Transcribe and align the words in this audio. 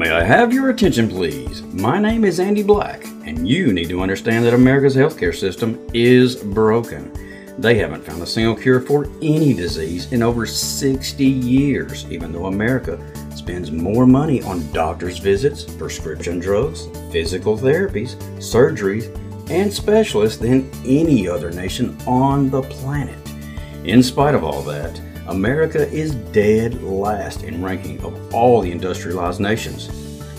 May 0.00 0.12
I 0.12 0.24
have 0.24 0.50
your 0.50 0.70
attention, 0.70 1.10
please? 1.10 1.60
My 1.60 2.00
name 2.00 2.24
is 2.24 2.40
Andy 2.40 2.62
Black, 2.62 3.04
and 3.26 3.46
you 3.46 3.70
need 3.70 3.90
to 3.90 4.00
understand 4.00 4.46
that 4.46 4.54
America's 4.54 4.96
healthcare 4.96 5.36
system 5.36 5.86
is 5.92 6.36
broken. 6.36 7.12
They 7.58 7.74
haven't 7.76 8.06
found 8.06 8.22
a 8.22 8.26
single 8.26 8.56
cure 8.56 8.80
for 8.80 9.04
any 9.20 9.52
disease 9.52 10.10
in 10.10 10.22
over 10.22 10.46
60 10.46 11.22
years, 11.22 12.10
even 12.10 12.32
though 12.32 12.46
America 12.46 12.98
spends 13.36 13.70
more 13.70 14.06
money 14.06 14.42
on 14.42 14.72
doctor's 14.72 15.18
visits, 15.18 15.64
prescription 15.64 16.38
drugs, 16.38 16.86
physical 17.12 17.58
therapies, 17.58 18.14
surgeries, 18.38 19.14
and 19.50 19.70
specialists 19.70 20.38
than 20.38 20.70
any 20.86 21.28
other 21.28 21.50
nation 21.50 21.94
on 22.06 22.48
the 22.48 22.62
planet. 22.62 23.18
In 23.84 24.02
spite 24.02 24.34
of 24.34 24.44
all 24.44 24.62
that, 24.62 24.98
America 25.30 25.88
is 25.92 26.16
dead 26.32 26.82
last 26.82 27.44
in 27.44 27.62
ranking 27.62 28.02
of 28.02 28.34
all 28.34 28.60
the 28.60 28.72
industrialized 28.72 29.38
nations. 29.38 29.88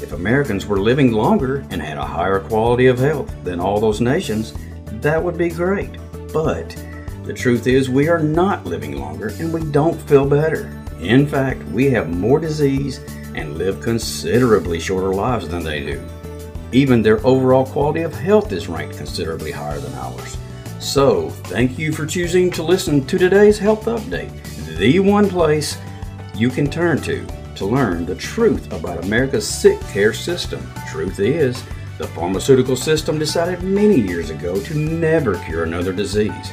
If 0.03 0.11
Americans 0.11 0.65
were 0.65 0.81
living 0.81 1.13
longer 1.13 1.65
and 1.69 1.81
had 1.81 1.97
a 1.97 2.05
higher 2.05 2.41
quality 2.41 2.87
of 2.87 2.99
health 2.99 3.33
than 3.45 3.61
all 3.61 3.79
those 3.79 4.01
nations, 4.01 4.53
that 4.99 5.23
would 5.23 5.37
be 5.37 5.47
great. 5.47 5.91
But 6.33 6.75
the 7.23 7.33
truth 7.33 7.67
is, 7.67 7.89
we 7.89 8.09
are 8.09 8.19
not 8.19 8.65
living 8.65 8.99
longer 8.99 9.29
and 9.39 9.53
we 9.53 9.63
don't 9.71 9.99
feel 10.09 10.25
better. 10.25 10.77
In 10.99 11.25
fact, 11.25 11.63
we 11.69 11.89
have 11.91 12.09
more 12.09 12.41
disease 12.41 12.99
and 13.33 13.57
live 13.57 13.79
considerably 13.79 14.81
shorter 14.81 15.13
lives 15.13 15.47
than 15.47 15.63
they 15.63 15.85
do. 15.85 16.05
Even 16.73 17.01
their 17.01 17.25
overall 17.25 17.65
quality 17.65 18.01
of 18.01 18.13
health 18.13 18.51
is 18.51 18.67
ranked 18.67 18.97
considerably 18.97 19.51
higher 19.51 19.79
than 19.79 19.93
ours. 19.93 20.35
So, 20.81 21.29
thank 21.29 21.79
you 21.79 21.93
for 21.93 22.05
choosing 22.05 22.51
to 22.51 22.63
listen 22.63 23.05
to 23.05 23.17
today's 23.17 23.57
health 23.57 23.85
update 23.85 24.31
the 24.77 24.99
one 24.99 25.29
place 25.29 25.77
you 26.35 26.49
can 26.49 26.69
turn 26.69 27.01
to 27.01 27.25
to 27.55 27.65
learn 27.65 28.05
the 28.05 28.15
truth 28.15 28.71
about 28.71 29.03
America's 29.03 29.47
sick 29.47 29.79
care 29.87 30.13
system. 30.13 30.65
Truth 30.89 31.19
is, 31.19 31.63
the 31.97 32.07
pharmaceutical 32.07 32.75
system 32.75 33.19
decided 33.19 33.61
many 33.61 33.99
years 33.99 34.29
ago 34.29 34.59
to 34.61 34.75
never 34.75 35.37
cure 35.45 35.63
another 35.63 35.93
disease. 35.93 36.51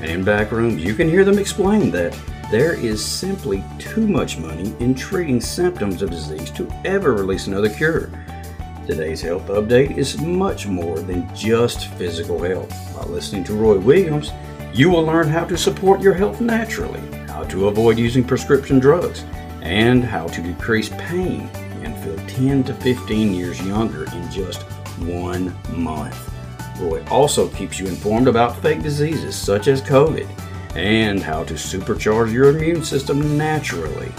And 0.00 0.10
in 0.10 0.24
back 0.24 0.52
rooms, 0.52 0.84
you 0.84 0.94
can 0.94 1.08
hear 1.08 1.24
them 1.24 1.38
explain 1.38 1.90
that 1.92 2.18
there 2.50 2.74
is 2.74 3.04
simply 3.04 3.64
too 3.78 4.06
much 4.06 4.36
money 4.36 4.74
in 4.80 4.94
treating 4.94 5.40
symptoms 5.40 6.02
of 6.02 6.10
disease 6.10 6.50
to 6.50 6.70
ever 6.84 7.14
release 7.14 7.46
another 7.46 7.70
cure. 7.70 8.10
Today's 8.86 9.22
health 9.22 9.46
update 9.46 9.96
is 9.96 10.20
much 10.20 10.66
more 10.66 10.98
than 10.98 11.34
just 11.34 11.86
physical 11.94 12.42
health. 12.42 12.70
By 12.96 13.04
listening 13.04 13.44
to 13.44 13.54
Roy 13.54 13.78
Williams, 13.78 14.32
you 14.74 14.90
will 14.90 15.04
learn 15.04 15.28
how 15.28 15.44
to 15.44 15.56
support 15.56 16.00
your 16.00 16.14
health 16.14 16.40
naturally 16.40 17.00
how 17.30 17.44
to 17.44 17.68
avoid 17.68 17.98
using 17.98 18.24
prescription 18.24 18.78
drugs, 18.78 19.24
and 19.62 20.04
how 20.04 20.26
to 20.26 20.42
decrease 20.42 20.88
pain 20.90 21.48
and 21.82 21.96
feel 21.98 22.16
10 22.28 22.64
to 22.64 22.74
15 22.74 23.32
years 23.32 23.60
younger 23.66 24.04
in 24.12 24.30
just 24.30 24.62
one 24.98 25.56
month. 25.70 26.30
Roy 26.80 27.04
also 27.06 27.48
keeps 27.48 27.78
you 27.78 27.86
informed 27.86 28.28
about 28.28 28.60
fake 28.60 28.82
diseases 28.82 29.36
such 29.36 29.68
as 29.68 29.82
COVID 29.82 30.28
and 30.74 31.20
how 31.20 31.44
to 31.44 31.54
supercharge 31.54 32.32
your 32.32 32.50
immune 32.50 32.84
system 32.84 33.36
naturally. 33.36 34.10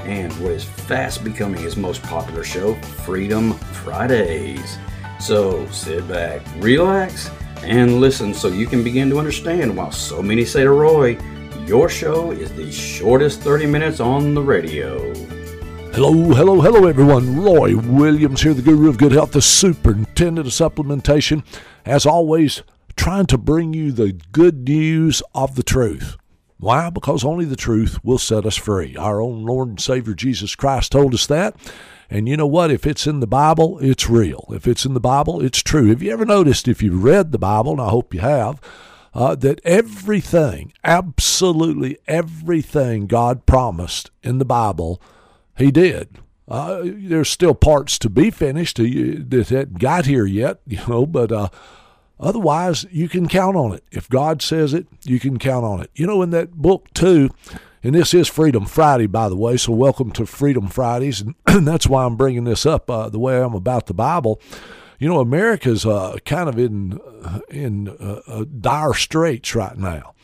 And 0.00 0.32
what 0.40 0.52
is 0.52 0.64
fast 0.64 1.24
becoming 1.24 1.62
his 1.62 1.76
most 1.76 2.02
popular 2.02 2.44
show, 2.44 2.74
Freedom 2.74 3.54
Fridays. 3.54 4.78
So 5.18 5.66
sit 5.70 6.06
back, 6.06 6.42
relax, 6.58 7.30
and 7.62 8.00
listen 8.00 8.34
so 8.34 8.48
you 8.48 8.66
can 8.66 8.84
begin 8.84 9.08
to 9.10 9.18
understand 9.18 9.74
why 9.74 9.90
so 9.90 10.22
many 10.22 10.44
say 10.44 10.64
to 10.64 10.70
Roy, 10.70 11.16
your 11.66 11.88
show 11.88 12.30
is 12.30 12.52
the 12.52 12.70
shortest 12.70 13.40
30 13.40 13.66
minutes 13.66 13.98
on 13.98 14.34
the 14.34 14.42
radio. 14.42 14.98
Hello, 15.92 16.12
hello, 16.34 16.60
hello, 16.60 16.86
everyone. 16.86 17.40
Roy 17.40 17.76
Williams 17.76 18.42
here, 18.42 18.52
the 18.52 18.60
guru 18.60 18.88
of 18.88 18.98
good 18.98 19.12
health, 19.12 19.32
the 19.32 19.40
superintendent 19.40 20.46
of 20.46 20.52
supplementation. 20.52 21.42
As 21.86 22.04
always, 22.04 22.62
trying 22.96 23.26
to 23.26 23.38
bring 23.38 23.72
you 23.72 23.92
the 23.92 24.12
good 24.32 24.68
news 24.68 25.22
of 25.34 25.54
the 25.54 25.62
truth. 25.62 26.18
Why? 26.58 26.90
Because 26.90 27.24
only 27.24 27.46
the 27.46 27.56
truth 27.56 27.98
will 28.04 28.18
set 28.18 28.44
us 28.44 28.56
free. 28.56 28.96
Our 28.96 29.20
own 29.20 29.44
Lord 29.44 29.68
and 29.68 29.80
Savior 29.80 30.14
Jesus 30.14 30.54
Christ 30.54 30.92
told 30.92 31.14
us 31.14 31.26
that. 31.26 31.56
And 32.10 32.28
you 32.28 32.36
know 32.36 32.46
what? 32.46 32.70
If 32.70 32.86
it's 32.86 33.06
in 33.06 33.20
the 33.20 33.26
Bible, 33.26 33.78
it's 33.80 34.10
real. 34.10 34.46
If 34.50 34.68
it's 34.68 34.84
in 34.84 34.92
the 34.92 35.00
Bible, 35.00 35.42
it's 35.42 35.62
true. 35.62 35.88
Have 35.88 36.02
you 36.02 36.12
ever 36.12 36.26
noticed, 36.26 36.68
if 36.68 36.82
you've 36.82 37.02
read 37.02 37.32
the 37.32 37.38
Bible, 37.38 37.72
and 37.72 37.80
I 37.80 37.88
hope 37.88 38.12
you 38.12 38.20
have, 38.20 38.60
uh, 39.14 39.34
that 39.36 39.60
everything, 39.64 40.72
absolutely 40.82 41.98
everything 42.06 43.06
God 43.06 43.46
promised 43.46 44.10
in 44.22 44.38
the 44.38 44.44
Bible, 44.44 45.00
He 45.56 45.70
did. 45.70 46.18
Uh, 46.46 46.82
there's 46.84 47.30
still 47.30 47.54
parts 47.54 47.98
to 47.98 48.10
be 48.10 48.30
finished 48.30 48.76
that 48.76 49.46
hadn't 49.48 49.78
got 49.78 50.06
here 50.06 50.26
yet, 50.26 50.60
you 50.66 50.80
know, 50.88 51.06
but 51.06 51.32
uh, 51.32 51.48
otherwise 52.18 52.84
you 52.90 53.08
can 53.08 53.28
count 53.28 53.56
on 53.56 53.72
it. 53.72 53.84
If 53.90 54.08
God 54.08 54.42
says 54.42 54.74
it, 54.74 54.86
you 55.04 55.20
can 55.20 55.38
count 55.38 55.64
on 55.64 55.80
it. 55.80 55.90
You 55.94 56.06
know, 56.06 56.20
in 56.22 56.30
that 56.30 56.52
book 56.52 56.92
too, 56.92 57.30
and 57.82 57.94
this 57.94 58.14
is 58.14 58.28
Freedom 58.28 58.66
Friday, 58.66 59.06
by 59.06 59.28
the 59.28 59.36
way, 59.36 59.56
so 59.56 59.72
welcome 59.72 60.10
to 60.12 60.26
Freedom 60.26 60.68
Fridays, 60.68 61.20
and 61.20 61.34
that's 61.66 61.86
why 61.86 62.04
I'm 62.04 62.16
bringing 62.16 62.44
this 62.44 62.66
up 62.66 62.90
uh, 62.90 63.08
the 63.08 63.18
way 63.18 63.40
I'm 63.40 63.54
about 63.54 63.86
the 63.86 63.94
Bible 63.94 64.40
you 65.04 65.10
know, 65.10 65.20
America's 65.20 65.84
uh, 65.84 66.16
kind 66.24 66.48
of 66.48 66.58
in 66.58 66.98
uh, 67.22 67.40
in 67.50 67.88
uh, 67.88 68.22
uh, 68.26 68.44
dire 68.58 68.94
straits 68.94 69.54
right 69.54 69.76
now. 69.76 70.14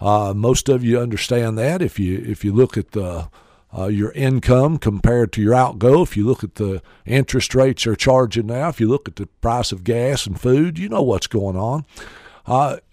Uh, 0.00 0.32
most 0.34 0.70
of 0.70 0.82
you 0.82 0.98
understand 0.98 1.58
that 1.58 1.82
if 1.82 2.00
you 2.00 2.18
if 2.26 2.42
you 2.42 2.50
look 2.50 2.78
at 2.78 2.92
the 2.92 3.28
uh, 3.76 3.88
your 3.88 4.10
income 4.12 4.78
compared 4.78 5.34
to 5.34 5.42
your 5.42 5.52
outgo. 5.52 6.00
If 6.00 6.16
you 6.16 6.24
look 6.24 6.42
at 6.42 6.54
the 6.54 6.80
interest 7.04 7.54
rates 7.54 7.84
they're 7.84 7.94
charging 7.94 8.46
now, 8.46 8.70
if 8.70 8.80
you 8.80 8.88
look 8.88 9.06
at 9.06 9.16
the 9.16 9.26
price 9.42 9.70
of 9.70 9.84
gas 9.84 10.26
and 10.26 10.40
food, 10.40 10.78
you 10.78 10.88
know 10.88 11.02
what's 11.02 11.26
going 11.26 11.56
on. 11.58 11.84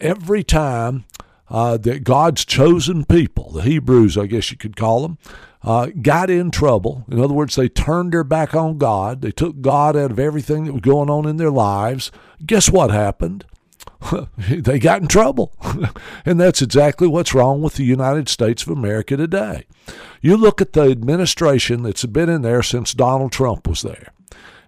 every 0.01 0.44
time 0.44 1.05
that 1.49 2.03
God's 2.03 2.45
chosen 2.45 3.05
people, 3.05 3.51
the 3.51 3.61
Hebrews, 3.61 4.17
I 4.17 4.27
guess 4.27 4.51
you 4.51 4.57
could 4.57 4.75
call 4.75 5.01
them, 5.01 5.17
uh, 5.63 5.87
got 6.01 6.29
in 6.29 6.51
trouble. 6.51 7.05
In 7.09 7.19
other 7.19 7.33
words, 7.33 7.55
they 7.55 7.69
turned 7.69 8.13
their 8.13 8.23
back 8.23 8.55
on 8.55 8.77
God. 8.77 9.21
They 9.21 9.31
took 9.31 9.61
God 9.61 9.97
out 9.97 10.11
of 10.11 10.19
everything 10.19 10.65
that 10.65 10.73
was 10.73 10.81
going 10.81 11.09
on 11.09 11.27
in 11.27 11.37
their 11.37 11.51
lives. 11.51 12.11
Guess 12.45 12.69
what 12.69 12.91
happened? 12.91 13.45
they 14.49 14.79
got 14.79 15.01
in 15.01 15.07
trouble. 15.07 15.53
and 16.25 16.39
that's 16.39 16.61
exactly 16.61 17.07
what's 17.07 17.33
wrong 17.33 17.61
with 17.61 17.75
the 17.75 17.83
United 17.83 18.29
States 18.29 18.63
of 18.63 18.69
America 18.69 19.17
today. 19.17 19.66
You 20.21 20.37
look 20.37 20.61
at 20.61 20.73
the 20.73 20.83
administration 20.83 21.83
that's 21.83 22.05
been 22.05 22.29
in 22.29 22.41
there 22.41 22.63
since 22.63 22.93
Donald 22.93 23.31
Trump 23.31 23.67
was 23.67 23.81
there. 23.81 24.13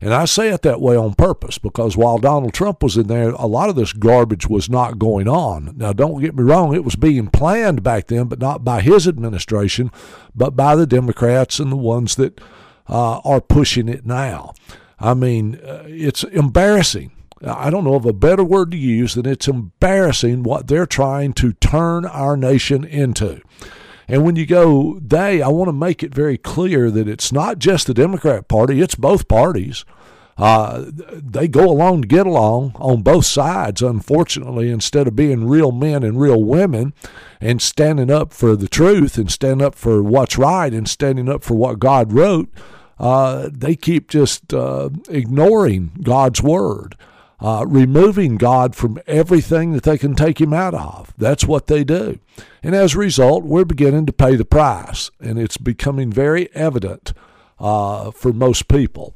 And 0.03 0.15
I 0.15 0.25
say 0.25 0.49
it 0.49 0.63
that 0.63 0.81
way 0.81 0.95
on 0.95 1.13
purpose 1.13 1.59
because 1.59 1.95
while 1.95 2.17
Donald 2.17 2.55
Trump 2.55 2.81
was 2.81 2.97
in 2.97 3.05
there, 3.05 3.29
a 3.29 3.45
lot 3.45 3.69
of 3.69 3.75
this 3.75 3.93
garbage 3.93 4.47
was 4.47 4.67
not 4.67 4.97
going 4.97 5.27
on. 5.27 5.75
Now, 5.77 5.93
don't 5.93 6.19
get 6.19 6.35
me 6.35 6.43
wrong, 6.43 6.73
it 6.73 6.83
was 6.83 6.95
being 6.95 7.27
planned 7.27 7.83
back 7.83 8.07
then, 8.07 8.25
but 8.25 8.39
not 8.39 8.63
by 8.63 8.81
his 8.81 9.07
administration, 9.07 9.91
but 10.33 10.55
by 10.55 10.75
the 10.75 10.87
Democrats 10.87 11.59
and 11.59 11.71
the 11.71 11.77
ones 11.77 12.15
that 12.15 12.41
uh, 12.89 13.19
are 13.19 13.41
pushing 13.41 13.87
it 13.87 14.03
now. 14.03 14.53
I 14.99 15.13
mean, 15.13 15.55
uh, 15.57 15.83
it's 15.85 16.23
embarrassing. 16.23 17.11
I 17.43 17.69
don't 17.69 17.83
know 17.83 17.95
of 17.95 18.05
a 18.05 18.13
better 18.13 18.43
word 18.43 18.71
to 18.71 18.77
use 18.77 19.15
than 19.15 19.27
it's 19.27 19.47
embarrassing 19.47 20.43
what 20.43 20.67
they're 20.67 20.85
trying 20.85 21.33
to 21.33 21.53
turn 21.53 22.05
our 22.05 22.35
nation 22.35 22.83
into. 22.83 23.41
And 24.07 24.23
when 24.23 24.35
you 24.35 24.45
go 24.45 24.99
they, 24.99 25.41
I 25.41 25.47
want 25.47 25.69
to 25.69 25.73
make 25.73 26.03
it 26.03 26.13
very 26.13 26.37
clear 26.37 26.91
that 26.91 27.07
it's 27.07 27.31
not 27.31 27.59
just 27.59 27.87
the 27.87 27.93
Democrat 27.93 28.47
Party, 28.47 28.81
it's 28.81 28.95
both 28.95 29.27
parties. 29.27 29.85
Uh, 30.37 30.85
they 30.89 31.47
go 31.47 31.69
along 31.69 32.01
to 32.01 32.07
get 32.07 32.25
along 32.25 32.71
on 32.75 33.03
both 33.03 33.25
sides, 33.25 33.81
unfortunately, 33.81 34.71
instead 34.71 35.07
of 35.07 35.15
being 35.15 35.47
real 35.47 35.71
men 35.71 36.03
and 36.03 36.19
real 36.19 36.43
women 36.43 36.93
and 37.39 37.61
standing 37.61 38.09
up 38.09 38.33
for 38.33 38.55
the 38.55 38.67
truth 38.67 39.17
and 39.17 39.31
standing 39.31 39.65
up 39.65 39.75
for 39.75 40.01
what's 40.01 40.37
right 40.37 40.73
and 40.73 40.89
standing 40.89 41.29
up 41.29 41.43
for 41.43 41.53
what 41.53 41.79
God 41.79 42.11
wrote. 42.11 42.49
Uh, 42.97 43.49
they 43.51 43.75
keep 43.75 44.09
just 44.09 44.53
uh, 44.53 44.89
ignoring 45.09 45.91
God's 46.01 46.41
word 46.41 46.95
uh, 47.41 47.65
removing 47.67 48.37
God 48.37 48.75
from 48.75 48.99
everything 49.07 49.71
that 49.71 49.83
they 49.83 49.97
can 49.97 50.15
take 50.15 50.39
him 50.39 50.53
out 50.53 50.75
of. 50.75 51.13
That's 51.17 51.45
what 51.45 51.67
they 51.67 51.83
do. 51.83 52.19
And 52.61 52.75
as 52.75 52.93
a 52.93 52.99
result, 52.99 53.43
we're 53.43 53.65
beginning 53.65 54.05
to 54.05 54.13
pay 54.13 54.35
the 54.35 54.45
price, 54.45 55.09
and 55.19 55.39
it's 55.39 55.57
becoming 55.57 56.11
very 56.11 56.53
evident 56.53 57.13
uh, 57.59 58.11
for 58.11 58.31
most 58.31 58.67
people. 58.67 59.15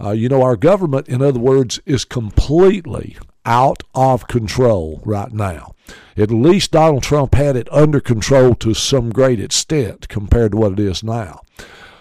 Uh, 0.00 0.10
you 0.10 0.28
know, 0.28 0.42
our 0.42 0.56
government, 0.56 1.08
in 1.08 1.22
other 1.22 1.38
words, 1.38 1.80
is 1.84 2.04
completely 2.04 3.16
out 3.44 3.82
of 3.94 4.26
control 4.26 5.00
right 5.04 5.32
now. 5.32 5.74
At 6.16 6.30
least 6.30 6.72
Donald 6.72 7.02
Trump 7.02 7.34
had 7.34 7.56
it 7.56 7.72
under 7.72 8.00
control 8.00 8.54
to 8.56 8.74
some 8.74 9.10
great 9.10 9.38
extent 9.38 10.08
compared 10.08 10.52
to 10.52 10.58
what 10.58 10.72
it 10.72 10.80
is 10.80 11.04
now. 11.04 11.42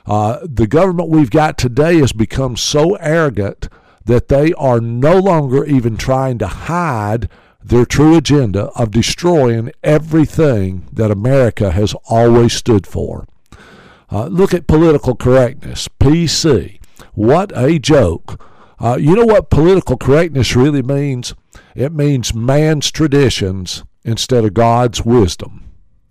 Uh, 0.06 0.40
the 0.44 0.68
government 0.68 1.10
we've 1.10 1.30
got 1.30 1.58
today 1.58 1.98
has 1.98 2.14
become 2.14 2.56
so 2.56 2.96
arrogant 2.96 3.70
that 4.06 4.28
they 4.28 4.54
are 4.54 4.80
no 4.80 5.20
longer 5.20 5.66
even 5.66 5.98
trying 5.98 6.38
to 6.40 6.48
hide 6.48 7.30
their 7.64 7.86
true 7.86 8.16
agenda 8.16 8.66
of 8.76 8.92
destroying 8.92 9.72
everything 9.84 10.88
that 10.94 11.12
America 11.12 11.72
has 11.72 11.96
always 12.10 12.54
stood 12.54 12.86
for. 12.86 13.28
Uh, 14.12 14.28
look 14.28 14.54
at 14.54 14.68
political 14.68 15.16
correctness, 15.16 15.88
PC. 16.00 16.80
What 17.14 17.52
a 17.56 17.80
joke. 17.80 18.40
Uh, 18.80 18.98
you 19.00 19.16
know 19.16 19.26
what 19.26 19.50
political 19.50 19.98
correctness 19.98 20.56
really 20.56 20.84
means? 20.84 21.34
It 21.74 21.92
means 21.92 22.34
man's 22.34 22.92
traditions 22.92 23.84
instead 24.04 24.46
of 24.46 24.54
God's 24.54 25.04
wisdom. 25.04 25.65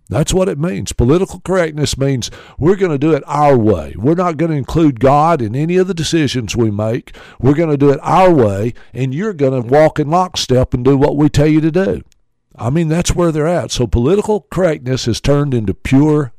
That's 0.08 0.34
what 0.34 0.50
it 0.50 0.58
means. 0.58 0.92
Political 0.92 1.40
correctness 1.40 1.96
means 1.96 2.30
we're 2.58 2.76
going 2.76 2.92
to 2.92 2.98
do 2.98 3.12
it 3.12 3.22
our 3.26 3.56
way. 3.56 3.94
We're 3.96 4.14
not 4.14 4.36
going 4.36 4.50
to 4.50 4.56
include 4.56 5.00
God 5.00 5.40
in 5.40 5.56
any 5.56 5.78
of 5.78 5.86
the 5.86 5.94
decisions 5.94 6.54
we 6.54 6.70
make. 6.70 7.16
We're 7.40 7.54
going 7.54 7.70
to 7.70 7.78
do 7.78 7.90
it 7.90 8.00
our 8.02 8.32
way, 8.32 8.74
and 8.92 9.14
you're 9.14 9.32
going 9.32 9.60
to 9.60 9.66
walk 9.66 9.98
in 9.98 10.10
lockstep 10.10 10.74
and 10.74 10.84
do 10.84 10.96
what 10.96 11.16
we 11.16 11.30
tell 11.30 11.46
you 11.46 11.62
to 11.62 11.70
do. 11.70 12.02
I 12.56 12.70
mean, 12.70 12.88
that's 12.88 13.14
where 13.14 13.32
they're 13.32 13.48
at. 13.48 13.70
So 13.70 13.86
political 13.86 14.46
correctness 14.50 15.06
has 15.06 15.20
turned 15.20 15.54
into 15.54 15.74
pure 15.74 16.32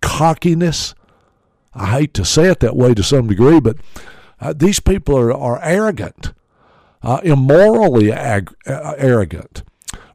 cockiness. 0.00 0.94
I 1.74 1.86
hate 1.86 2.14
to 2.14 2.24
say 2.24 2.50
it 2.50 2.60
that 2.60 2.76
way 2.76 2.94
to 2.94 3.02
some 3.02 3.26
degree, 3.26 3.60
but 3.60 3.78
uh, 4.40 4.54
these 4.56 4.80
people 4.80 5.18
are, 5.18 5.32
are 5.32 5.60
arrogant, 5.62 6.32
uh, 7.02 7.20
immorally 7.22 8.12
ag- 8.12 8.54
uh, 8.66 8.94
arrogant. 8.96 9.62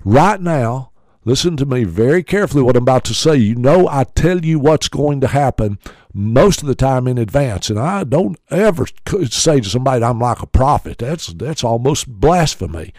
Right 0.03 0.41
now, 0.41 0.91
listen 1.25 1.57
to 1.57 1.65
me 1.65 1.83
very 1.83 2.23
carefully 2.23 2.63
what 2.63 2.77
I'm 2.77 2.83
about 2.83 3.03
to 3.05 3.13
say. 3.13 3.35
You 3.35 3.55
know, 3.55 3.87
I 3.87 4.05
tell 4.05 4.45
you 4.45 4.59
what's 4.59 4.87
going 4.87 5.19
to 5.21 5.27
happen 5.27 5.79
most 6.13 6.61
of 6.61 6.67
the 6.67 6.75
time 6.75 7.07
in 7.07 7.17
advance, 7.17 7.69
and 7.69 7.77
I 7.77 8.05
don't 8.05 8.39
ever 8.49 8.85
say 9.29 9.59
to 9.59 9.69
somebody 9.69 10.03
I'm 10.03 10.19
like 10.19 10.41
a 10.41 10.47
prophet. 10.47 10.99
That's 10.99 11.27
that's 11.27 11.63
almost 11.63 12.07
blasphemy. 12.07 12.93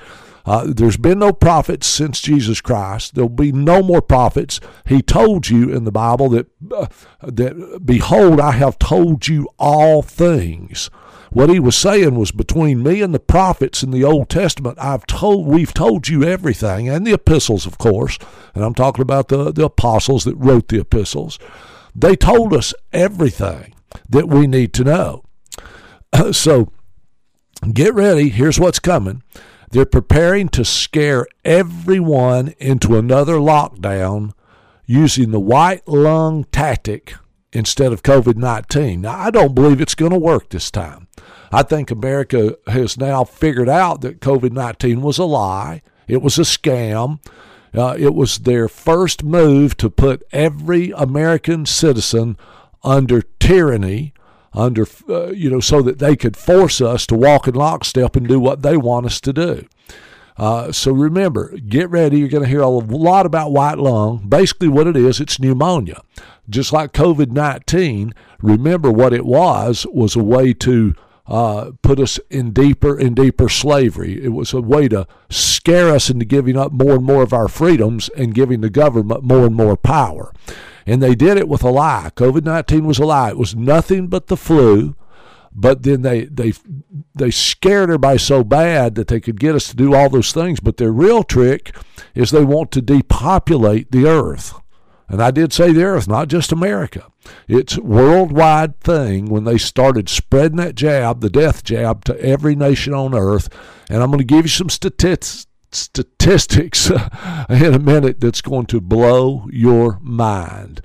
Uh, 0.44 0.64
there's 0.69 0.96
been 0.96 1.19
no 1.19 1.32
prophets 1.32 1.88
since 1.88 2.20
Jesus 2.20 2.61
Christ. 2.61 3.14
There'll 3.14 3.28
be 3.28 3.50
no 3.50 3.82
more 3.82 4.00
prophets. 4.00 4.61
He 4.87 5.02
told 5.02 5.49
you 5.49 5.75
in 5.75 5.84
the 5.84 5.90
Bible 5.90 6.28
that 6.28 6.46
uh, 6.73 6.87
that 7.23 7.81
behold, 7.84 8.40
I 8.40 8.52
have 8.52 8.78
told 8.78 9.26
you 9.26 9.49
all 9.58 10.02
things. 10.02 10.88
What 11.31 11.50
he 11.50 11.58
was 11.58 11.76
saying 11.76 12.14
was 12.14 12.31
between 12.31 12.82
me 12.82 13.02
and 13.02 13.14
the 13.14 13.19
prophets 13.19 13.82
in 13.82 13.90
the 13.90 14.05
Old 14.05 14.28
Testament, 14.28 14.78
I've 14.81 15.06
told 15.06 15.46
we've 15.46 15.75
told 15.75 16.08
you 16.08 16.25
everything, 16.25 16.88
and 16.88 17.06
the 17.06 17.12
epistles, 17.12 17.67
of 17.67 17.78
course, 17.78 18.19
and 18.55 18.64
I'm 18.64 18.75
talking 18.75 19.02
about 19.02 19.28
the, 19.28 19.52
the 19.52 19.64
apostles 19.64 20.25
that 20.25 20.37
wrote 20.37 20.69
the 20.69 20.81
epistles. 20.81 21.38
They 21.94 22.14
told 22.14 22.52
us 22.52 22.75
everything 22.93 23.75
that 24.08 24.28
we 24.28 24.46
need 24.46 24.73
to 24.75 24.84
know. 24.84 25.25
so 26.32 26.70
get 27.73 27.94
ready. 27.94 28.28
Here's 28.28 28.61
what's 28.61 28.78
coming. 28.78 29.23
They're 29.70 29.84
preparing 29.84 30.49
to 30.50 30.64
scare 30.64 31.26
everyone 31.44 32.55
into 32.58 32.96
another 32.96 33.34
lockdown 33.34 34.32
using 34.84 35.32
the 35.32 35.40
white 35.40 35.87
lung 35.88 36.44
tactic 36.52 37.14
instead 37.56 37.93
of 37.93 38.03
COVID 38.03 38.37
19. 38.37 39.00
Now, 39.00 39.19
I 39.19 39.31
don't 39.31 39.55
believe 39.55 39.81
it's 39.81 39.94
going 39.94 40.12
to 40.12 40.19
work 40.19 40.50
this 40.50 40.70
time. 40.70 41.08
I 41.50 41.62
think 41.62 41.91
America 41.91 42.56
has 42.67 42.99
now 42.99 43.25
figured 43.25 43.69
out 43.69 44.03
that 44.03 44.20
COVID 44.20 44.53
19 44.53 45.00
was 45.00 45.19
a 45.19 45.25
lie, 45.25 45.82
it 46.06 46.23
was 46.23 46.38
a 46.38 46.43
scam. 46.43 47.20
Uh, 47.75 47.94
it 47.99 48.14
was 48.14 48.38
their 48.38 48.69
first 48.69 49.23
move 49.23 49.76
to 49.76 49.91
put 49.91 50.23
every 50.32 50.93
American 50.93 51.67
citizen 51.67 52.38
under 52.82 53.20
tyranny, 53.38 54.14
under 54.55 54.87
uh, 55.11 55.26
you 55.32 55.50
know, 55.50 55.61
so 55.61 55.82
that 55.82 55.99
they 55.99 56.17
could 56.17 56.38
force 56.38 56.81
us 56.81 57.06
to 57.06 57.14
walk 57.14 57.47
in 57.47 57.55
lockstep 57.55 58.17
and 58.17 58.29
do 58.29 58.41
what 58.41 58.62
they 58.62 58.79
want 58.79 59.05
us 59.05 59.20
to 59.20 59.32
do. 59.32 59.67
Uh, 60.38 60.71
so 60.71 60.93
remember, 60.93 61.56
get 61.59 61.88
ready. 61.91 62.19
You're 62.19 62.29
going 62.29 62.43
to 62.43 62.49
hear 62.49 62.61
a 62.61 62.69
lot 62.69 63.27
about 63.27 63.53
white 63.53 63.79
lung. 63.79 64.27
Basically, 64.29 64.69
what 64.69 64.87
it 64.87 64.97
is, 64.97 65.21
it's 65.21 65.41
pneumonia. 65.41 66.03
Just 66.49 66.73
like 66.73 66.93
COVID 66.93 67.31
19, 67.31 68.15
remember 68.41 68.91
what 68.91 69.12
it 69.12 69.25
was 69.25 69.87
was 69.91 70.15
a 70.15 70.23
way 70.23 70.53
to 70.55 70.94
uh, 71.27 71.73
put 71.83 71.99
us 71.99 72.21
in 72.31 72.53
deeper 72.53 72.97
and 72.97 73.17
deeper 73.17 73.49
slavery. 73.49 74.23
It 74.23 74.29
was 74.29 74.53
a 74.53 74.61
way 74.61 74.88
to 74.88 75.09
scare 75.29 75.88
us 75.88 76.09
into 76.09 76.25
giving 76.25 76.56
up 76.56 76.73
more 76.73 76.97
and 76.97 77.05
more 77.05 77.23
of 77.23 77.33
our 77.33 77.49
freedoms 77.49 78.09
and 78.11 78.35
giving 78.35 78.61
the 78.61 78.71
government 78.71 79.25
more 79.25 79.47
and 79.47 79.55
more 79.55 79.77
power. 79.77 80.33
And 80.87 81.03
they 81.03 81.17
did 81.17 81.37
it 81.37 81.49
with 81.49 81.65
a 81.65 81.71
lie. 81.71 82.11
COVID 82.15 82.44
19 82.44 82.87
was 82.87 82.99
a 82.99 83.06
lie. 83.06 83.31
It 83.31 83.38
was 83.38 83.56
nothing 83.56 84.06
but 84.06 84.29
the 84.29 84.37
flu. 84.37 84.94
But 85.58 85.85
then 85.85 86.03
they, 86.03 86.26
they, 86.26 86.53
they 87.14 87.31
scared 87.31 87.85
everybody 87.85 88.19
so 88.19 88.44
bad 88.44 88.94
that 88.97 89.08
they 89.08 89.20
could 89.20 89.41
get 89.41 89.55
us 89.55 89.69
to 89.69 89.76
do 89.76 89.94
all 89.94 90.11
those 90.11 90.31
things. 90.31 90.61
But 90.61 90.76
their 90.76 90.93
real 90.93 91.23
trick 91.23 91.75
is 92.14 92.31
they 92.31 92.44
want 92.44 92.70
to 92.73 92.82
depopulate 92.82 93.91
the 93.91 94.06
earth. 94.06 94.55
And 95.08 95.23
I 95.23 95.31
did 95.31 95.55
say 95.55 95.73
the 95.73 95.85
earth, 95.85 96.06
not 96.06 96.29
just 96.29 96.53
America. 96.53 97.06
It's 97.49 97.79
worldwide 97.79 98.81
thing 98.81 99.26
when 99.26 99.44
they 99.44 99.56
started 99.56 100.11
spreading 100.11 100.58
that 100.58 100.75
jab, 100.75 101.20
the 101.20 101.31
death 101.31 101.64
jab, 101.64 102.05
to 102.05 102.20
every 102.20 102.55
nation 102.55 102.93
on 102.93 103.14
earth. 103.14 103.49
And 103.88 104.02
I'm 104.02 104.11
going 104.11 104.19
to 104.19 104.25
give 104.25 104.44
you 104.44 104.50
some 104.50 104.70
statistics 104.70 105.47
statistics 105.73 106.91
in 107.50 107.75
a 107.75 107.79
minute 107.79 108.20
that's 108.20 108.41
going 108.41 108.67
to 108.67 108.81
blow 108.81 109.47
your 109.50 109.99
mind. 110.00 110.81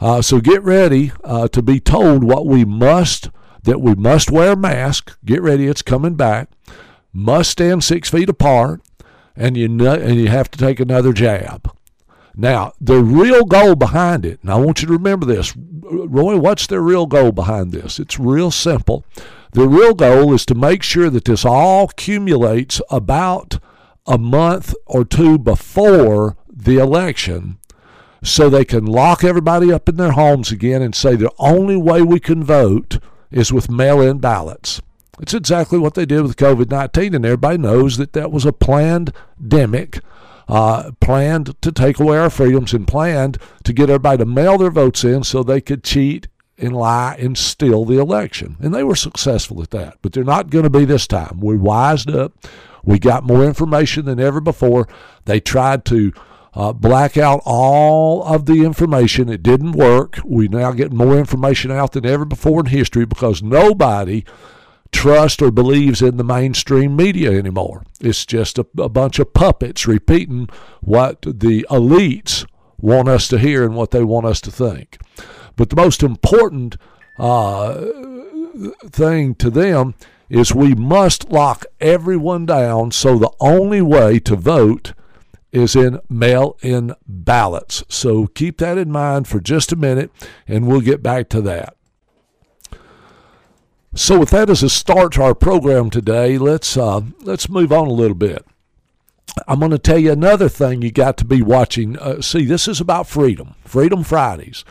Uh, 0.00 0.22
so 0.22 0.40
get 0.40 0.62
ready 0.62 1.12
uh, 1.24 1.48
to 1.48 1.62
be 1.62 1.80
told 1.80 2.24
what 2.24 2.46
we 2.46 2.64
must 2.64 3.28
that 3.64 3.80
we 3.80 3.94
must 3.94 4.30
wear 4.30 4.52
a 4.52 4.56
mask. 4.56 5.16
Get 5.24 5.42
ready, 5.42 5.66
it's 5.66 5.82
coming 5.82 6.14
back. 6.14 6.48
Must 7.12 7.50
stand 7.50 7.84
six 7.84 8.10
feet 8.10 8.28
apart, 8.28 8.80
and 9.36 9.56
you 9.56 9.68
know, 9.68 9.94
and 9.94 10.16
you 10.16 10.28
have 10.28 10.50
to 10.52 10.58
take 10.58 10.80
another 10.80 11.12
jab. 11.12 11.70
Now, 12.36 12.72
the 12.80 13.02
real 13.02 13.44
goal 13.44 13.76
behind 13.76 14.26
it, 14.26 14.40
and 14.42 14.50
I 14.50 14.56
want 14.56 14.82
you 14.82 14.88
to 14.88 14.92
remember 14.94 15.24
this, 15.24 15.54
Roy, 15.56 16.36
what's 16.36 16.66
their 16.66 16.80
real 16.80 17.06
goal 17.06 17.30
behind 17.30 17.72
this? 17.72 18.00
It's 18.00 18.18
real 18.18 18.50
simple. 18.50 19.04
The 19.52 19.68
real 19.68 19.94
goal 19.94 20.34
is 20.34 20.44
to 20.46 20.54
make 20.56 20.82
sure 20.82 21.10
that 21.10 21.26
this 21.26 21.44
all 21.44 21.84
accumulates 21.84 22.80
about 22.90 23.60
a 24.06 24.18
month 24.18 24.74
or 24.86 25.04
two 25.04 25.38
before 25.38 26.36
the 26.52 26.78
election 26.78 27.58
so 28.22 28.48
they 28.48 28.64
can 28.64 28.84
lock 28.84 29.22
everybody 29.22 29.72
up 29.72 29.88
in 29.88 29.96
their 29.96 30.12
homes 30.12 30.50
again 30.50 30.82
and 30.82 30.94
say 30.94 31.14
the 31.14 31.30
only 31.38 31.76
way 31.76 32.02
we 32.02 32.18
can 32.18 32.42
vote 32.42 32.98
is 33.34 33.52
with 33.52 33.70
mail 33.70 34.00
in 34.00 34.18
ballots. 34.18 34.80
It's 35.20 35.34
exactly 35.34 35.78
what 35.78 35.94
they 35.94 36.06
did 36.06 36.22
with 36.22 36.36
COVID 36.36 36.70
19, 36.70 37.14
and 37.14 37.26
everybody 37.26 37.58
knows 37.58 37.98
that 37.98 38.14
that 38.14 38.32
was 38.32 38.46
a 38.46 38.52
planned 38.52 39.12
demic 39.42 40.00
uh, 40.48 40.92
planned 41.00 41.60
to 41.62 41.72
take 41.72 41.98
away 41.98 42.18
our 42.18 42.30
freedoms 42.30 42.72
and 42.72 42.86
planned 42.86 43.38
to 43.64 43.72
get 43.72 43.90
everybody 43.90 44.18
to 44.18 44.26
mail 44.26 44.58
their 44.58 44.70
votes 44.70 45.04
in 45.04 45.24
so 45.24 45.42
they 45.42 45.60
could 45.60 45.82
cheat 45.82 46.28
and 46.58 46.76
lie 46.76 47.16
and 47.18 47.36
steal 47.36 47.84
the 47.84 47.98
election. 47.98 48.56
And 48.60 48.74
they 48.74 48.84
were 48.84 48.94
successful 48.94 49.62
at 49.62 49.70
that. 49.70 49.98
But 50.02 50.12
they're 50.12 50.22
not 50.22 50.50
going 50.50 50.64
to 50.64 50.70
be 50.70 50.84
this 50.84 51.06
time. 51.06 51.40
We 51.40 51.56
wised 51.56 52.10
up. 52.10 52.32
We 52.84 52.98
got 52.98 53.24
more 53.24 53.44
information 53.44 54.04
than 54.04 54.20
ever 54.20 54.40
before. 54.40 54.86
They 55.24 55.40
tried 55.40 55.84
to 55.86 56.12
uh, 56.54 56.72
black 56.72 57.16
out 57.16 57.40
all 57.44 58.22
of 58.22 58.46
the 58.46 58.64
information. 58.64 59.28
It 59.28 59.42
didn't 59.42 59.72
work. 59.72 60.18
We 60.24 60.48
now 60.48 60.72
get 60.72 60.92
more 60.92 61.18
information 61.18 61.70
out 61.70 61.92
than 61.92 62.06
ever 62.06 62.24
before 62.24 62.60
in 62.60 62.66
history 62.66 63.04
because 63.04 63.42
nobody 63.42 64.24
trusts 64.92 65.42
or 65.42 65.50
believes 65.50 66.00
in 66.00 66.16
the 66.16 66.24
mainstream 66.24 66.94
media 66.94 67.32
anymore. 67.32 67.84
It's 68.00 68.24
just 68.24 68.58
a, 68.58 68.66
a 68.78 68.88
bunch 68.88 69.18
of 69.18 69.34
puppets 69.34 69.88
repeating 69.88 70.48
what 70.80 71.22
the 71.22 71.66
elites 71.68 72.46
want 72.78 73.08
us 73.08 73.26
to 73.28 73.38
hear 73.38 73.64
and 73.64 73.74
what 73.74 73.90
they 73.90 74.04
want 74.04 74.26
us 74.26 74.40
to 74.42 74.52
think. 74.52 74.98
But 75.56 75.70
the 75.70 75.76
most 75.76 76.02
important 76.02 76.76
uh, 77.18 77.86
thing 78.86 79.34
to 79.36 79.50
them 79.50 79.94
is 80.28 80.54
we 80.54 80.74
must 80.74 81.30
lock 81.30 81.66
everyone 81.80 82.46
down 82.46 82.92
so 82.92 83.18
the 83.18 83.32
only 83.40 83.80
way 83.80 84.18
to 84.20 84.36
vote 84.36 84.92
is 85.54 85.76
in 85.76 86.00
mail 86.10 86.58
in 86.60 86.94
ballots. 87.06 87.84
So 87.88 88.26
keep 88.26 88.58
that 88.58 88.76
in 88.76 88.90
mind 88.90 89.28
for 89.28 89.40
just 89.40 89.72
a 89.72 89.76
minute 89.76 90.10
and 90.46 90.66
we'll 90.66 90.80
get 90.80 91.02
back 91.02 91.28
to 91.30 91.40
that. 91.42 91.76
So, 93.96 94.18
with 94.18 94.30
that 94.30 94.50
as 94.50 94.64
a 94.64 94.68
start 94.68 95.12
to 95.12 95.22
our 95.22 95.36
program 95.36 95.88
today, 95.88 96.36
let's 96.36 96.76
uh, 96.76 97.02
let's 97.20 97.48
move 97.48 97.70
on 97.70 97.86
a 97.86 97.92
little 97.92 98.16
bit. 98.16 98.44
I'm 99.46 99.60
going 99.60 99.70
to 99.70 99.78
tell 99.78 99.98
you 99.98 100.10
another 100.10 100.48
thing 100.48 100.82
you 100.82 100.90
got 100.90 101.16
to 101.18 101.24
be 101.24 101.42
watching. 101.42 101.96
Uh, 101.96 102.20
see, 102.20 102.44
this 102.44 102.66
is 102.66 102.80
about 102.80 103.06
freedom, 103.06 103.54
Freedom 103.64 104.02
Fridays. 104.02 104.64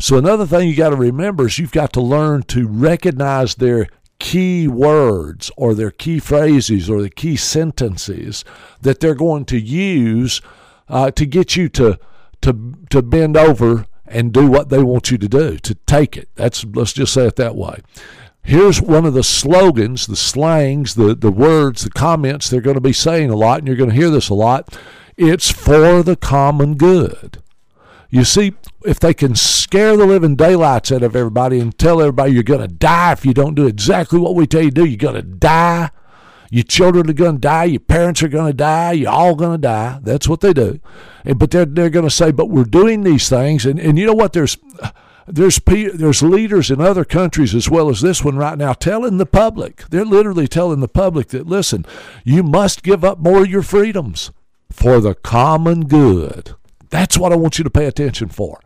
So, 0.00 0.18
another 0.18 0.44
thing 0.44 0.68
you 0.68 0.74
got 0.74 0.90
to 0.90 0.96
remember 0.96 1.46
is 1.46 1.56
you've 1.60 1.70
got 1.70 1.92
to 1.92 2.00
learn 2.00 2.42
to 2.48 2.66
recognize 2.66 3.54
their 3.54 3.86
key 4.18 4.68
words 4.68 5.50
or 5.56 5.74
their 5.74 5.90
key 5.90 6.18
phrases 6.18 6.88
or 6.88 7.02
the 7.02 7.10
key 7.10 7.36
sentences 7.36 8.44
that 8.80 9.00
they're 9.00 9.14
going 9.14 9.44
to 9.46 9.58
use 9.58 10.40
uh, 10.88 11.10
to 11.10 11.26
get 11.26 11.56
you 11.56 11.68
to 11.68 11.98
to 12.42 12.74
to 12.90 13.02
bend 13.02 13.36
over 13.36 13.86
and 14.06 14.32
do 14.32 14.46
what 14.46 14.68
they 14.68 14.82
want 14.82 15.10
you 15.10 15.18
to 15.18 15.28
do 15.28 15.56
to 15.58 15.74
take 15.86 16.16
it. 16.16 16.28
That's 16.34 16.64
let's 16.64 16.92
just 16.92 17.14
say 17.14 17.26
it 17.26 17.36
that 17.36 17.56
way. 17.56 17.80
Here's 18.42 18.80
one 18.82 19.06
of 19.06 19.14
the 19.14 19.24
slogans, 19.24 20.06
the 20.06 20.16
slangs, 20.16 20.96
the, 20.96 21.14
the 21.14 21.30
words, 21.30 21.82
the 21.82 21.90
comments 21.90 22.50
they're 22.50 22.60
going 22.60 22.74
to 22.74 22.80
be 22.80 22.92
saying 22.92 23.30
a 23.30 23.36
lot, 23.36 23.60
and 23.60 23.66
you're 23.66 23.76
going 23.76 23.88
to 23.88 23.96
hear 23.96 24.10
this 24.10 24.28
a 24.28 24.34
lot. 24.34 24.78
It's 25.16 25.50
for 25.50 26.02
the 26.02 26.14
common 26.14 26.74
good. 26.74 27.42
You 28.14 28.22
see, 28.22 28.52
if 28.84 29.00
they 29.00 29.12
can 29.12 29.34
scare 29.34 29.96
the 29.96 30.06
living 30.06 30.36
daylights 30.36 30.92
out 30.92 31.02
of 31.02 31.16
everybody 31.16 31.58
and 31.58 31.76
tell 31.76 32.00
everybody 32.00 32.30
you're 32.30 32.44
going 32.44 32.60
to 32.60 32.68
die 32.68 33.10
if 33.10 33.26
you 33.26 33.34
don't 33.34 33.56
do 33.56 33.66
exactly 33.66 34.20
what 34.20 34.36
we 34.36 34.46
tell 34.46 34.62
you 34.62 34.70
to 34.70 34.82
do, 34.82 34.84
you're 34.84 34.96
going 34.96 35.16
to 35.16 35.22
die. 35.22 35.90
Your 36.48 36.62
children 36.62 37.10
are 37.10 37.12
going 37.12 37.34
to 37.34 37.40
die. 37.40 37.64
Your 37.64 37.80
parents 37.80 38.22
are 38.22 38.28
going 38.28 38.46
to 38.46 38.56
die. 38.56 38.92
You're 38.92 39.10
all 39.10 39.34
going 39.34 39.54
to 39.54 39.58
die. 39.58 39.98
That's 40.00 40.28
what 40.28 40.42
they 40.42 40.52
do. 40.52 40.78
And, 41.24 41.40
but 41.40 41.50
they're, 41.50 41.64
they're 41.64 41.90
going 41.90 42.04
to 42.04 42.10
say, 42.10 42.30
but 42.30 42.50
we're 42.50 42.62
doing 42.62 43.02
these 43.02 43.28
things. 43.28 43.66
And, 43.66 43.80
and 43.80 43.98
you 43.98 44.06
know 44.06 44.14
what? 44.14 44.32
There's 44.32 44.58
there's 45.26 45.58
there's 45.66 46.22
leaders 46.22 46.70
in 46.70 46.80
other 46.80 47.04
countries 47.04 47.52
as 47.52 47.68
well 47.68 47.88
as 47.88 48.00
this 48.00 48.22
one 48.22 48.36
right 48.36 48.56
now 48.56 48.74
telling 48.74 49.16
the 49.16 49.26
public. 49.26 49.88
They're 49.88 50.04
literally 50.04 50.46
telling 50.46 50.78
the 50.78 50.86
public 50.86 51.28
that 51.28 51.48
listen, 51.48 51.84
you 52.22 52.44
must 52.44 52.84
give 52.84 53.02
up 53.02 53.18
more 53.18 53.40
of 53.40 53.50
your 53.50 53.62
freedoms 53.62 54.30
for 54.70 55.00
the 55.00 55.16
common 55.16 55.86
good. 55.86 56.54
That's 56.94 57.18
what 57.18 57.32
I 57.32 57.36
want 57.36 57.58
you 57.58 57.64
to 57.64 57.70
pay 57.70 57.86
attention 57.86 58.28
for. 58.28 58.60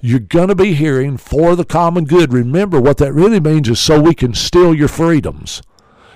You're 0.00 0.18
going 0.18 0.48
to 0.48 0.56
be 0.56 0.74
hearing 0.74 1.16
for 1.16 1.54
the 1.54 1.64
common 1.64 2.06
good. 2.06 2.32
Remember 2.32 2.80
what 2.80 2.96
that 2.96 3.12
really 3.12 3.38
means 3.38 3.68
is 3.68 3.78
so 3.78 4.00
we 4.00 4.14
can 4.14 4.34
steal 4.34 4.74
your 4.74 4.88
freedoms. 4.88 5.62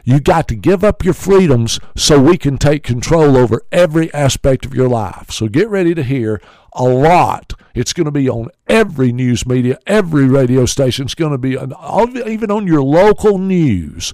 You 0.02 0.18
got 0.18 0.48
to 0.48 0.56
give 0.56 0.82
up 0.82 1.04
your 1.04 1.14
freedoms 1.14 1.78
so 1.96 2.20
we 2.20 2.36
can 2.36 2.58
take 2.58 2.82
control 2.82 3.36
over 3.36 3.62
every 3.70 4.12
aspect 4.12 4.66
of 4.66 4.74
your 4.74 4.88
life. 4.88 5.30
So 5.30 5.46
get 5.46 5.68
ready 5.68 5.94
to 5.94 6.02
hear 6.02 6.42
a 6.72 6.82
lot. 6.82 7.52
It's 7.76 7.92
going 7.92 8.06
to 8.06 8.10
be 8.10 8.28
on 8.28 8.48
every 8.66 9.12
news 9.12 9.46
media, 9.46 9.78
every 9.86 10.26
radio 10.26 10.66
station. 10.66 11.04
It's 11.04 11.14
going 11.14 11.30
to 11.30 11.38
be 11.38 11.52
even 11.52 12.50
on 12.50 12.66
your 12.66 12.82
local 12.82 13.38
news. 13.38 14.12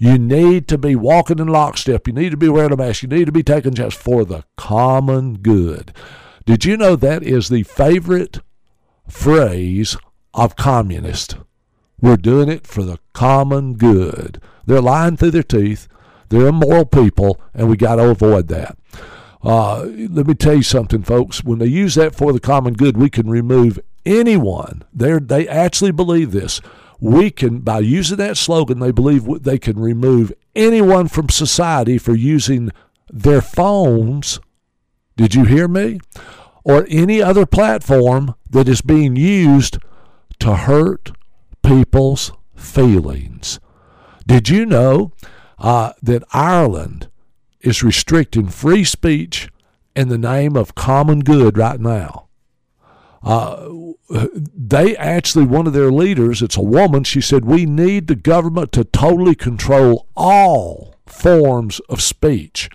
You 0.00 0.18
need 0.18 0.66
to 0.66 0.76
be 0.76 0.96
walking 0.96 1.38
in 1.38 1.46
lockstep. 1.46 2.08
You 2.08 2.12
need 2.12 2.30
to 2.30 2.36
be 2.36 2.48
wearing 2.48 2.72
a 2.72 2.76
mask. 2.76 3.04
You 3.04 3.08
need 3.08 3.26
to 3.26 3.32
be 3.32 3.44
taking 3.44 3.76
steps 3.76 3.94
for 3.94 4.24
the 4.24 4.42
common 4.56 5.34
good. 5.38 5.92
Did 6.48 6.64
you 6.64 6.78
know 6.78 6.96
that 6.96 7.22
is 7.22 7.50
the 7.50 7.62
favorite 7.62 8.38
phrase 9.06 9.98
of 10.32 10.56
communists? 10.56 11.34
We're 12.00 12.16
doing 12.16 12.48
it 12.48 12.66
for 12.66 12.84
the 12.84 12.98
common 13.12 13.74
good. 13.74 14.40
They're 14.64 14.80
lying 14.80 15.18
through 15.18 15.32
their 15.32 15.42
teeth. 15.42 15.88
They're 16.30 16.46
immoral 16.46 16.86
people, 16.86 17.38
and 17.52 17.68
we 17.68 17.76
got 17.76 17.96
to 17.96 18.08
avoid 18.08 18.48
that. 18.48 18.78
Uh, 19.42 19.88
let 20.08 20.26
me 20.26 20.32
tell 20.32 20.54
you 20.54 20.62
something, 20.62 21.02
folks. 21.02 21.44
When 21.44 21.58
they 21.58 21.66
use 21.66 21.96
that 21.96 22.14
for 22.14 22.32
the 22.32 22.40
common 22.40 22.72
good, 22.72 22.96
we 22.96 23.10
can 23.10 23.28
remove 23.28 23.78
anyone. 24.06 24.84
They 24.90 25.18
they 25.18 25.46
actually 25.46 25.92
believe 25.92 26.32
this. 26.32 26.62
We 26.98 27.30
can 27.30 27.58
by 27.58 27.80
using 27.80 28.16
that 28.16 28.38
slogan, 28.38 28.78
they 28.78 28.90
believe 28.90 29.42
they 29.42 29.58
can 29.58 29.78
remove 29.78 30.32
anyone 30.56 31.08
from 31.08 31.28
society 31.28 31.98
for 31.98 32.14
using 32.14 32.70
their 33.10 33.42
phones. 33.42 34.40
Did 35.18 35.34
you 35.34 35.44
hear 35.44 35.66
me? 35.66 35.98
Or 36.68 36.86
any 36.88 37.20
other 37.22 37.46
platform 37.46 38.34
that 38.50 38.68
is 38.68 38.82
being 38.82 39.16
used 39.16 39.78
to 40.38 40.54
hurt 40.54 41.12
people's 41.62 42.30
feelings. 42.54 43.58
Did 44.26 44.48
you 44.48 44.66
know 44.66 45.12
uh, 45.58 45.94
that 46.02 46.22
Ireland 46.32 47.08
is 47.60 47.82
restricting 47.82 48.48
free 48.48 48.84
speech 48.84 49.48
in 49.94 50.08
the 50.08 50.18
name 50.18 50.56
of 50.56 50.74
common 50.74 51.20
good 51.20 51.58
right 51.58 51.80
now. 51.80 52.28
Uh, 53.20 53.68
they 54.08 54.96
actually, 54.96 55.44
one 55.44 55.66
of 55.66 55.72
their 55.72 55.90
leaders, 55.90 56.40
it's 56.40 56.56
a 56.56 56.62
woman, 56.62 57.02
she 57.02 57.20
said, 57.20 57.44
We 57.44 57.66
need 57.66 58.06
the 58.06 58.14
government 58.14 58.70
to 58.72 58.84
totally 58.84 59.34
control 59.34 60.06
all 60.16 60.94
forms 61.04 61.80
of 61.88 62.00
speech. 62.00 62.70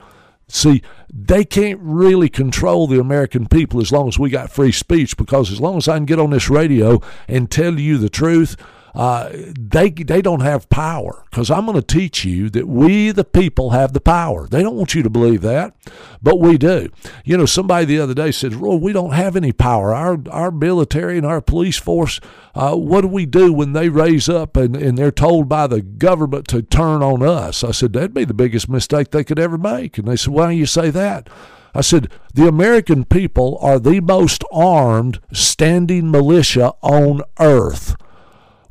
See, 0.54 0.84
they 1.12 1.46
can't 1.46 1.80
really 1.82 2.30
control 2.30 2.86
the 2.86 3.00
American 3.00 3.48
people 3.48 3.82
as 3.82 3.92
long 3.92 4.08
as 4.08 4.20
we 4.20 4.30
got 4.30 4.52
free 4.52 4.72
speech 4.72 5.18
because 5.18 5.52
as 5.52 5.60
long 5.60 5.78
as 5.78 5.88
I 5.88 5.98
can 5.98 6.06
get 6.06 6.20
on 6.20 6.30
this 6.30 6.48
radio 6.48 7.02
and 7.28 7.50
tell 7.50 7.80
you 7.80 7.98
the 7.98 8.08
truth, 8.08 8.56
uh, 8.96 9.30
they 9.60 9.90
they 9.90 10.22
don't 10.22 10.42
have 10.42 10.70
power 10.70 11.26
because 11.30 11.50
I'm 11.50 11.66
going 11.66 11.82
to 11.82 11.82
teach 11.82 12.24
you 12.24 12.50
that 12.52 12.68
we 12.68 13.12
the 13.12 13.24
people 13.24 13.72
have 13.72 13.94
the 13.94 14.00
power. 14.00 14.48
They 14.48 14.62
don't 14.62 14.76
want 14.76 14.94
you 14.94 15.02
to 15.02 15.10
believe 15.10 15.42
that, 15.42 15.76
but 16.22 16.40
we 16.40 16.60
do. 16.60 16.90
You 17.26 17.38
know, 17.38 17.48
somebody 17.48 17.86
the 17.86 18.00
other 18.00 18.14
day 18.14 18.32
said, 18.32 18.60
"Well, 18.60 18.78
we 18.78 18.94
don't 18.94 19.14
have 19.14 19.36
any 19.36 19.52
power. 19.52 19.96
Our 19.96 20.20
our 20.30 20.52
military 20.52 21.18
and 21.18 21.26
our 21.26 21.42
police 21.42 21.80
force. 21.80 22.20
Uh, 22.54 22.76
what 22.76 23.02
do 23.02 23.08
we 23.08 23.26
do 23.26 23.52
when 23.52 23.74
they 23.74 23.90
raise 23.90 24.30
up 24.30 24.56
and, 24.56 24.76
and 24.76 24.96
they're 24.96 25.12
told 25.12 25.50
by 25.50 25.66
the 25.66 25.82
government 25.82 26.48
to 26.50 26.62
turn 26.62 27.02
on 27.02 27.24
us?" 27.24 27.64
I 27.64 27.72
said, 27.72 27.94
"That'd 27.94 28.14
be 28.14 28.26
the 28.26 28.34
biggest 28.36 28.70
mistake 28.70 29.10
they 29.10 29.24
could 29.24 29.40
ever 29.40 29.58
make." 29.58 29.98
And 29.98 30.08
they 30.08 30.18
said, 30.18 30.34
"Why 30.34 30.52
do 30.52 30.58
you 30.58 30.68
say 30.68 30.92
that?" 30.92 31.30
I 31.76 31.82
said, 31.82 32.12
the 32.36 32.48
American 32.48 33.04
people 33.04 33.58
are 33.60 33.80
the 33.80 34.00
most 34.00 34.44
armed 34.52 35.20
standing 35.32 36.12
militia 36.12 36.74
on 36.84 37.24
earth 37.40 37.96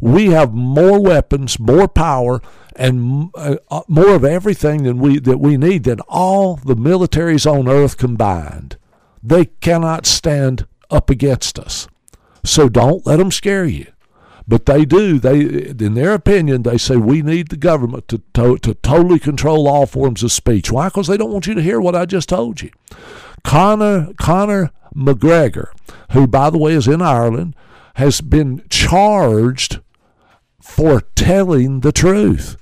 we 0.03 0.31
have 0.31 0.53
more 0.53 1.01
weapons, 1.01 1.61
more 1.61 1.87
power, 1.87 2.43
and 2.75 3.31
uh, 3.37 3.55
uh, 3.71 3.83
more 3.87 4.17
of 4.17 4.25
everything 4.25 4.83
than 4.83 4.99
we 4.99 5.21
that 5.21 5.39
we 5.39 5.57
need 5.57 5.85
than 5.85 6.01
all 6.09 6.57
the 6.57 6.75
militaries 6.75 7.49
on 7.49 7.69
earth 7.69 7.97
combined. 7.97 8.77
They 9.23 9.45
cannot 9.45 10.05
stand 10.05 10.67
up 10.91 11.09
against 11.09 11.57
us. 11.57 11.87
So 12.45 12.69
don't 12.69 13.07
let 13.07 13.19
them 13.19 13.31
scare 13.31 13.65
you. 13.65 13.87
But 14.49 14.67
they 14.67 14.85
do. 14.85 15.21
They, 15.21 15.43
in 15.43 15.95
their 15.95 16.15
opinion, 16.15 16.65
they 16.65 16.79
say 16.79 16.97
we 16.97 17.23
need 17.23 17.51
the 17.51 17.57
government 17.57 18.09
to, 18.09 18.21
to, 18.35 18.59
to 18.59 18.75
totally 18.75 19.21
control 19.21 19.69
all 19.69 19.87
forms 19.87 20.25
of 20.25 20.33
speech. 20.33 20.73
Why? 20.73 20.89
Because 20.89 21.07
they 21.07 21.17
don't 21.17 21.31
want 21.31 21.47
you 21.47 21.55
to 21.55 21.63
hear 21.63 21.81
what 21.81 21.95
I 21.95 22.07
just 22.07 22.29
told 22.29 22.61
you. 22.61 22.71
Conor 23.45 24.13
Conor 24.19 24.73
McGregor, 24.93 25.69
who 26.11 26.27
by 26.27 26.51
the 26.51 26.59
way 26.59 26.73
is 26.73 26.89
in 26.89 27.01
Ireland, 27.01 27.55
has 27.95 28.21
been 28.21 28.65
charged 28.69 29.79
for 30.63 31.01
telling 31.17 31.81
the 31.81 31.93
truth. 31.93 32.57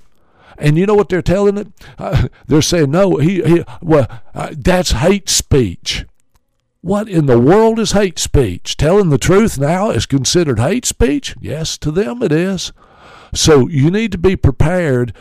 And 0.57 0.77
you 0.77 0.85
know 0.85 0.95
what 0.95 1.09
they're 1.09 1.21
telling 1.21 1.57
it? 1.57 1.67
Uh, 1.97 2.27
they're 2.47 2.61
saying, 2.61 2.91
no, 2.91 3.17
he, 3.17 3.41
he 3.41 3.63
well, 3.81 4.07
uh, 4.35 4.53
that's 4.57 4.91
hate 4.91 5.29
speech. 5.29 6.05
What 6.81 7.07
in 7.07 7.27
the 7.27 7.39
world 7.39 7.79
is 7.79 7.91
hate 7.91 8.19
speech? 8.19 8.75
Telling 8.75 9.09
the 9.09 9.17
truth 9.17 9.59
now 9.59 9.91
is 9.91 10.05
considered 10.05 10.59
hate 10.59 10.85
speech? 10.85 11.35
Yes, 11.39 11.77
to 11.79 11.91
them 11.91 12.21
it 12.23 12.31
is. 12.31 12.73
So 13.33 13.67
you 13.67 13.91
need 13.91 14.11
to 14.11 14.17
be 14.17 14.35
prepared 14.35 15.13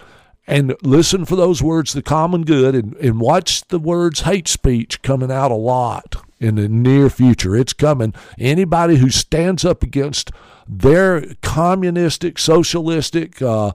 and 0.47 0.75
listen 0.83 1.25
for 1.25 1.37
those 1.37 1.63
words, 1.63 1.93
the 1.93 2.03
common 2.03 2.45
good, 2.45 2.75
and, 2.75 2.97
and 2.97 3.21
watch 3.21 3.63
the 3.69 3.79
words 3.79 4.23
hate 4.23 4.49
speech 4.49 5.01
coming 5.03 5.31
out 5.31 5.51
a 5.51 5.55
lot 5.55 6.17
in 6.41 6.57
the 6.57 6.69
near 6.69 7.09
future. 7.09 7.55
It's 7.55 7.73
coming. 7.73 8.15
Anybody 8.39 8.97
who 8.97 9.11
stands 9.11 9.65
up 9.65 9.83
against 9.83 10.33
their 10.71 11.35
communistic, 11.43 12.39
socialistic, 12.39 13.43
uh, 13.43 13.73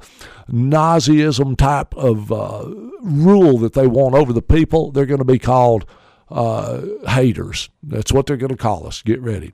Nazism 0.49 1.57
type 1.57 1.93
of 1.95 2.31
uh, 2.31 2.65
rule 3.01 3.57
that 3.59 3.73
they 3.73 3.87
want 3.87 4.15
over 4.15 4.31
the 4.31 4.41
people, 4.41 4.91
they're 4.91 5.05
going 5.05 5.19
to 5.19 5.25
be 5.25 5.39
called 5.39 5.85
uh, 6.29 6.81
haters. 7.07 7.69
That's 7.83 8.11
what 8.11 8.25
they're 8.25 8.37
going 8.37 8.49
to 8.49 8.57
call 8.57 8.87
us. 8.87 9.01
Get 9.01 9.21
ready. 9.21 9.53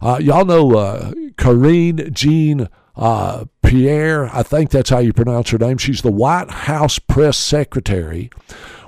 Uh, 0.00 0.18
y'all 0.20 0.44
know 0.44 0.76
uh, 0.76 1.12
Karine 1.36 2.12
Jean 2.12 2.68
uh, 2.94 3.46
Pierre, 3.62 4.34
I 4.34 4.42
think 4.42 4.70
that's 4.70 4.90
how 4.90 4.98
you 4.98 5.12
pronounce 5.12 5.50
her 5.50 5.58
name. 5.58 5.78
She's 5.78 6.02
the 6.02 6.12
White 6.12 6.50
House 6.50 6.98
press 6.98 7.38
secretary. 7.38 8.30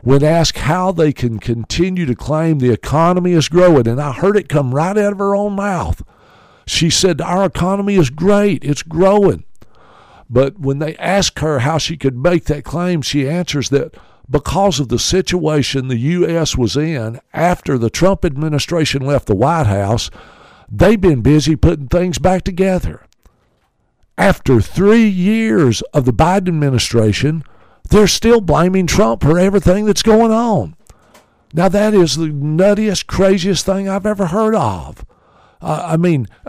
When 0.02 0.22
asked 0.22 0.58
how 0.58 0.92
they 0.92 1.14
can 1.14 1.38
continue 1.38 2.04
to 2.04 2.14
claim 2.14 2.58
the 2.58 2.70
economy 2.70 3.32
is 3.32 3.48
growing, 3.48 3.88
and 3.88 3.98
I 4.00 4.12
heard 4.12 4.36
it 4.36 4.50
come 4.50 4.74
right 4.74 4.98
out 4.98 5.12
of 5.12 5.18
her 5.18 5.34
own 5.34 5.54
mouth. 5.54 6.02
She 6.66 6.90
said, 6.90 7.20
Our 7.20 7.44
economy 7.44 7.96
is 7.96 8.10
great, 8.10 8.64
it's 8.64 8.82
growing. 8.82 9.44
But 10.30 10.58
when 10.58 10.78
they 10.78 10.96
ask 10.96 11.38
her 11.40 11.60
how 11.60 11.78
she 11.78 11.96
could 11.96 12.16
make 12.16 12.44
that 12.44 12.64
claim, 12.64 13.02
she 13.02 13.28
answers 13.28 13.68
that 13.68 13.94
because 14.28 14.80
of 14.80 14.88
the 14.88 14.98
situation 14.98 15.88
the 15.88 15.98
U.S. 15.98 16.56
was 16.56 16.76
in 16.76 17.20
after 17.32 17.76
the 17.76 17.90
Trump 17.90 18.24
administration 18.24 19.02
left 19.02 19.26
the 19.26 19.34
White 19.34 19.66
House, 19.66 20.10
they've 20.70 21.00
been 21.00 21.20
busy 21.20 21.56
putting 21.56 21.88
things 21.88 22.18
back 22.18 22.42
together. 22.42 23.06
After 24.16 24.60
three 24.60 25.06
years 25.06 25.82
of 25.92 26.04
the 26.04 26.12
Biden 26.12 26.48
administration, 26.48 27.44
they're 27.90 28.06
still 28.06 28.40
blaming 28.40 28.86
Trump 28.86 29.22
for 29.22 29.38
everything 29.38 29.84
that's 29.84 30.02
going 30.02 30.32
on. 30.32 30.76
Now, 31.52 31.68
that 31.68 31.94
is 31.94 32.16
the 32.16 32.28
nuttiest, 32.28 33.06
craziest 33.06 33.66
thing 33.66 33.88
I've 33.88 34.06
ever 34.06 34.26
heard 34.26 34.54
of. 34.54 35.04
Uh, 35.64 35.82
I 35.92 35.96
mean, 35.96 36.28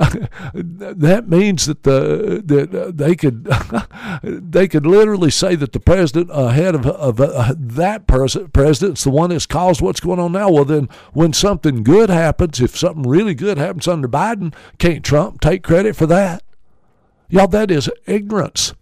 that 0.54 1.30
means 1.30 1.68
that 1.68 1.84
the 1.84 2.44
that 2.46 2.76
uh, 2.76 2.92
they 2.94 3.16
could 3.16 3.46
they 4.52 4.68
could 4.68 4.86
literally 4.86 5.32
say 5.32 5.56
that 5.56 5.72
the 5.72 5.80
president 5.80 6.30
ahead 6.34 6.76
of, 6.76 6.86
of 6.86 7.22
uh, 7.22 7.54
that 7.58 8.08
person 8.08 8.50
president's 8.50 9.06
the 9.06 9.10
one 9.12 9.30
that's 9.30 9.46
caused 9.46 9.80
what's 9.80 10.02
going 10.02 10.20
on 10.20 10.34
now. 10.34 10.50
Well, 10.52 10.66
then 10.66 10.90
when 11.14 11.32
something 11.32 11.82
good 11.82 12.10
happens, 12.10 12.60
if 12.60 12.78
something 12.78 13.04
really 13.04 13.34
good 13.34 13.58
happens 13.58 13.88
under 13.88 14.10
Biden, 14.10 14.54
can't 14.80 15.04
Trump 15.06 15.40
take 15.40 15.64
credit 15.64 15.96
for 15.96 16.08
that? 16.08 16.44
Y'all, 17.30 17.48
that 17.48 17.72
is 17.72 17.90
ignorance. 18.06 18.74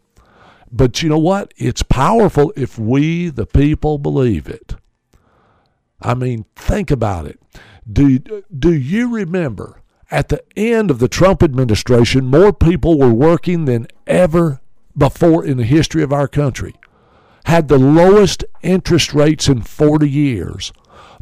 But 0.72 1.04
you 1.04 1.10
know 1.10 1.20
what? 1.20 1.54
It's 1.58 1.84
powerful 1.84 2.52
if 2.56 2.80
we, 2.80 3.30
the 3.30 3.46
people, 3.46 4.00
believe 4.00 4.48
it. 4.48 4.74
I 6.02 6.16
mean, 6.16 6.46
think 6.56 6.90
about 6.90 7.28
it. 7.28 7.40
Do, 7.88 8.18
do 8.18 8.74
you 8.74 9.14
remember 9.14 9.83
at 10.14 10.30
the 10.30 10.44
end 10.56 10.92
of 10.92 11.00
the 11.00 11.08
Trump 11.08 11.42
administration, 11.42 12.28
more 12.28 12.54
people 12.54 13.00
were 13.00 13.12
working 13.12 13.66
than 13.66 13.88
ever 14.06 14.62
before 14.96 15.44
in 15.44 15.58
the 15.58 15.64
history 15.64 16.04
of 16.04 16.14
our 16.14 16.28
country. 16.28 16.76
Had 17.46 17.68
the 17.68 17.80
lowest 17.80 18.46
interest 18.62 19.16
rates 19.16 19.48
in 19.48 19.64
40 19.64 20.08
years. 20.08 20.72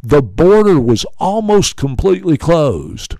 The 0.02 0.20
border 0.20 0.78
was 0.78 1.06
almost 1.18 1.76
completely 1.76 2.36
closed. 2.36 3.16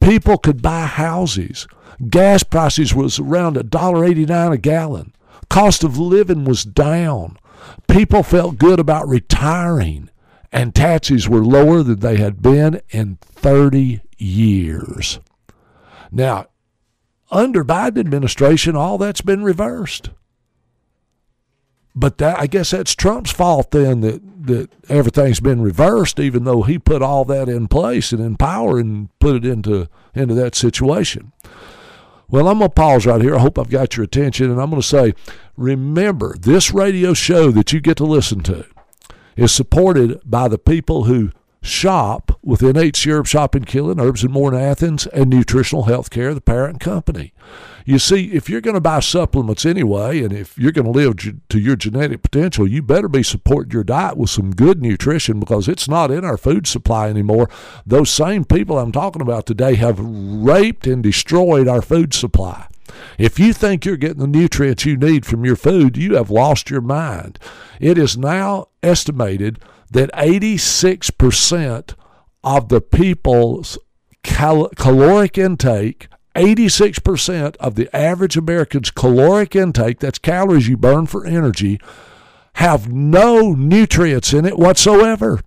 People 0.00 0.38
could 0.38 0.62
buy 0.62 0.86
houses. 0.86 1.68
Gas 2.08 2.42
prices 2.42 2.94
was 2.94 3.18
around 3.18 3.56
$1.89 3.56 4.52
a 4.52 4.56
gallon. 4.56 5.12
Cost 5.50 5.84
of 5.84 5.98
living 5.98 6.46
was 6.46 6.64
down. 6.64 7.36
People 7.88 8.22
felt 8.22 8.56
good 8.56 8.80
about 8.80 9.06
retiring, 9.06 10.08
and 10.50 10.74
taxes 10.74 11.28
were 11.28 11.44
lower 11.44 11.82
than 11.82 12.00
they 12.00 12.16
had 12.16 12.40
been 12.40 12.80
in 12.88 13.18
30 13.20 14.00
years. 14.20 15.20
Now, 16.10 16.46
under 17.30 17.64
Biden 17.64 17.98
administration, 17.98 18.76
all 18.76 18.98
that's 18.98 19.20
been 19.20 19.42
reversed. 19.42 20.10
But 21.94 22.18
that 22.18 22.38
I 22.38 22.46
guess 22.46 22.70
that's 22.70 22.94
Trump's 22.94 23.32
fault 23.32 23.72
then 23.72 24.00
that, 24.00 24.46
that 24.46 24.70
everything's 24.88 25.40
been 25.40 25.60
reversed, 25.60 26.20
even 26.20 26.44
though 26.44 26.62
he 26.62 26.78
put 26.78 27.02
all 27.02 27.24
that 27.24 27.48
in 27.48 27.68
place 27.68 28.12
and 28.12 28.20
in 28.20 28.36
power 28.36 28.78
and 28.78 29.08
put 29.18 29.36
it 29.36 29.44
into 29.44 29.88
into 30.14 30.34
that 30.34 30.54
situation. 30.54 31.32
Well, 32.28 32.46
I'm 32.46 32.58
going 32.58 32.70
to 32.70 32.74
pause 32.74 33.06
right 33.06 33.20
here. 33.20 33.34
I 33.34 33.40
hope 33.40 33.58
I've 33.58 33.70
got 33.70 33.96
your 33.96 34.04
attention. 34.04 34.50
And 34.50 34.60
I'm 34.60 34.70
going 34.70 34.80
to 34.80 34.86
say, 34.86 35.14
remember, 35.56 36.36
this 36.38 36.70
radio 36.70 37.12
show 37.12 37.50
that 37.50 37.72
you 37.72 37.80
get 37.80 37.96
to 37.96 38.04
listen 38.04 38.40
to 38.44 38.64
is 39.34 39.50
supported 39.50 40.20
by 40.24 40.46
the 40.46 40.58
people 40.58 41.04
who 41.04 41.32
shop 41.62 42.38
with 42.42 42.60
NHC 42.60 43.12
Herb 43.12 43.26
Shop 43.26 43.54
in 43.54 43.64
Killen, 43.64 44.00
Herbs 44.00 44.22
and 44.22 44.32
More 44.32 44.52
in 44.52 44.60
Athens, 44.60 45.06
and 45.08 45.28
Nutritional 45.28 45.84
Healthcare, 45.84 46.34
the 46.34 46.40
parent 46.40 46.80
company. 46.80 47.32
You 47.84 47.98
see, 47.98 48.32
if 48.32 48.48
you're 48.48 48.60
going 48.60 48.74
to 48.74 48.80
buy 48.80 49.00
supplements 49.00 49.66
anyway, 49.66 50.22
and 50.22 50.32
if 50.32 50.56
you're 50.56 50.72
going 50.72 50.84
to 50.84 50.90
live 50.90 51.16
to 51.48 51.58
your 51.58 51.76
genetic 51.76 52.22
potential, 52.22 52.68
you 52.68 52.82
better 52.82 53.08
be 53.08 53.22
supporting 53.22 53.72
your 53.72 53.84
diet 53.84 54.16
with 54.16 54.30
some 54.30 54.52
good 54.52 54.80
nutrition 54.80 55.40
because 55.40 55.68
it's 55.68 55.88
not 55.88 56.10
in 56.10 56.24
our 56.24 56.36
food 56.36 56.66
supply 56.66 57.08
anymore. 57.08 57.48
Those 57.84 58.10
same 58.10 58.44
people 58.44 58.78
I'm 58.78 58.92
talking 58.92 59.22
about 59.22 59.46
today 59.46 59.74
have 59.74 59.98
raped 59.98 60.86
and 60.86 61.02
destroyed 61.02 61.68
our 61.68 61.82
food 61.82 62.14
supply. 62.14 62.68
If 63.18 63.38
you 63.38 63.52
think 63.52 63.84
you're 63.84 63.96
getting 63.96 64.18
the 64.18 64.26
nutrients 64.26 64.84
you 64.84 64.96
need 64.96 65.24
from 65.24 65.44
your 65.44 65.56
food, 65.56 65.96
you 65.96 66.16
have 66.16 66.30
lost 66.30 66.70
your 66.70 66.80
mind. 66.80 67.38
It 67.80 67.98
is 67.98 68.18
now 68.18 68.66
estimated 68.82 69.58
that 69.90 70.12
86% 70.12 71.94
of 72.42 72.68
the 72.68 72.80
people's 72.80 73.78
cal- 74.22 74.68
caloric 74.70 75.36
intake 75.36 76.08
86% 76.36 77.56
of 77.56 77.74
the 77.74 77.94
average 77.94 78.36
American's 78.36 78.90
caloric 78.90 79.56
intake, 79.56 79.98
that's 79.98 80.18
calories 80.18 80.68
you 80.68 80.76
burn 80.76 81.06
for 81.06 81.26
energy, 81.26 81.80
have 82.54 82.90
no 82.90 83.52
nutrients 83.52 84.32
in 84.32 84.44
it 84.44 84.58
whatsoever. 84.58 85.40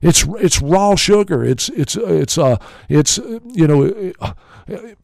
It's 0.00 0.26
it's 0.40 0.60
raw 0.60 0.96
sugar. 0.96 1.44
It's 1.44 1.68
it's 1.68 1.94
it's 1.94 2.36
uh 2.36 2.56
it's 2.88 3.18
you 3.18 3.68
know 3.68 4.12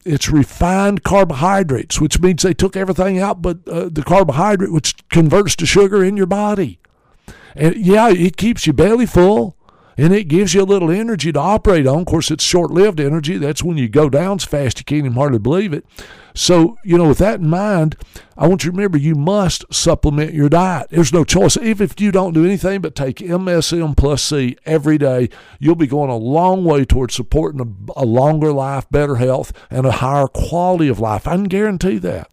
it's 0.03 0.29
refined 0.29 1.03
carbohydrates, 1.03 2.01
which 2.01 2.19
means 2.19 2.43
they 2.43 2.53
took 2.53 2.75
everything 2.75 3.17
out 3.17 3.41
but 3.41 3.65
uh, 3.67 3.87
the 3.89 4.03
carbohydrate, 4.03 4.73
which 4.73 4.95
converts 5.07 5.55
to 5.57 5.65
sugar 5.65 6.03
in 6.03 6.17
your 6.17 6.25
body. 6.25 6.79
And 7.55 7.75
yeah, 7.75 8.09
it 8.09 8.37
keeps 8.37 8.67
you 8.67 8.73
belly 8.73 9.05
full 9.05 9.55
and 9.99 10.13
it 10.13 10.29
gives 10.29 10.53
you 10.53 10.61
a 10.61 10.63
little 10.63 10.89
energy 10.89 11.33
to 11.33 11.39
operate 11.39 11.85
on. 11.85 11.99
Of 11.99 12.05
course, 12.05 12.31
it's 12.31 12.43
short 12.43 12.71
lived 12.71 13.01
energy. 13.01 13.37
That's 13.37 13.61
when 13.61 13.77
you 13.77 13.89
go 13.89 14.09
down 14.09 14.39
so 14.39 14.47
fast 14.47 14.79
you 14.79 14.85
can't 14.85 14.99
even 14.99 15.13
hardly 15.13 15.39
believe 15.39 15.73
it. 15.73 15.85
So, 16.33 16.77
you 16.85 16.97
know, 16.97 17.09
with 17.09 17.17
that 17.17 17.41
in 17.41 17.49
mind, 17.49 17.97
I 18.37 18.47
want 18.47 18.63
you 18.63 18.71
to 18.71 18.77
remember 18.77 18.97
you 18.97 19.15
must 19.15 19.65
supplement 19.73 20.33
your 20.33 20.47
diet. 20.47 20.87
There's 20.89 21.11
no 21.11 21.25
choice. 21.25 21.57
Even 21.57 21.83
if 21.83 21.99
you 21.99 22.13
don't 22.13 22.33
do 22.33 22.45
anything 22.45 22.79
but 22.79 22.95
take 22.95 23.17
MSM 23.17 23.97
plus 23.97 24.23
C 24.23 24.55
every 24.65 24.97
day, 24.97 25.27
you'll 25.59 25.75
be 25.75 25.87
going 25.87 26.09
a 26.09 26.15
long 26.15 26.63
way 26.63 26.85
towards 26.85 27.13
supporting 27.13 27.59
a, 27.59 27.99
a 28.01 28.05
longer 28.05 28.53
life, 28.53 28.89
better 28.89 29.17
health, 29.17 29.51
and 29.69 29.85
a 29.85 29.91
higher 29.91 30.27
quality 30.27 30.87
of 30.87 31.01
life. 31.01 31.27
I 31.27 31.35
can 31.35 31.43
guarantee 31.45 31.97
that. 31.97 32.31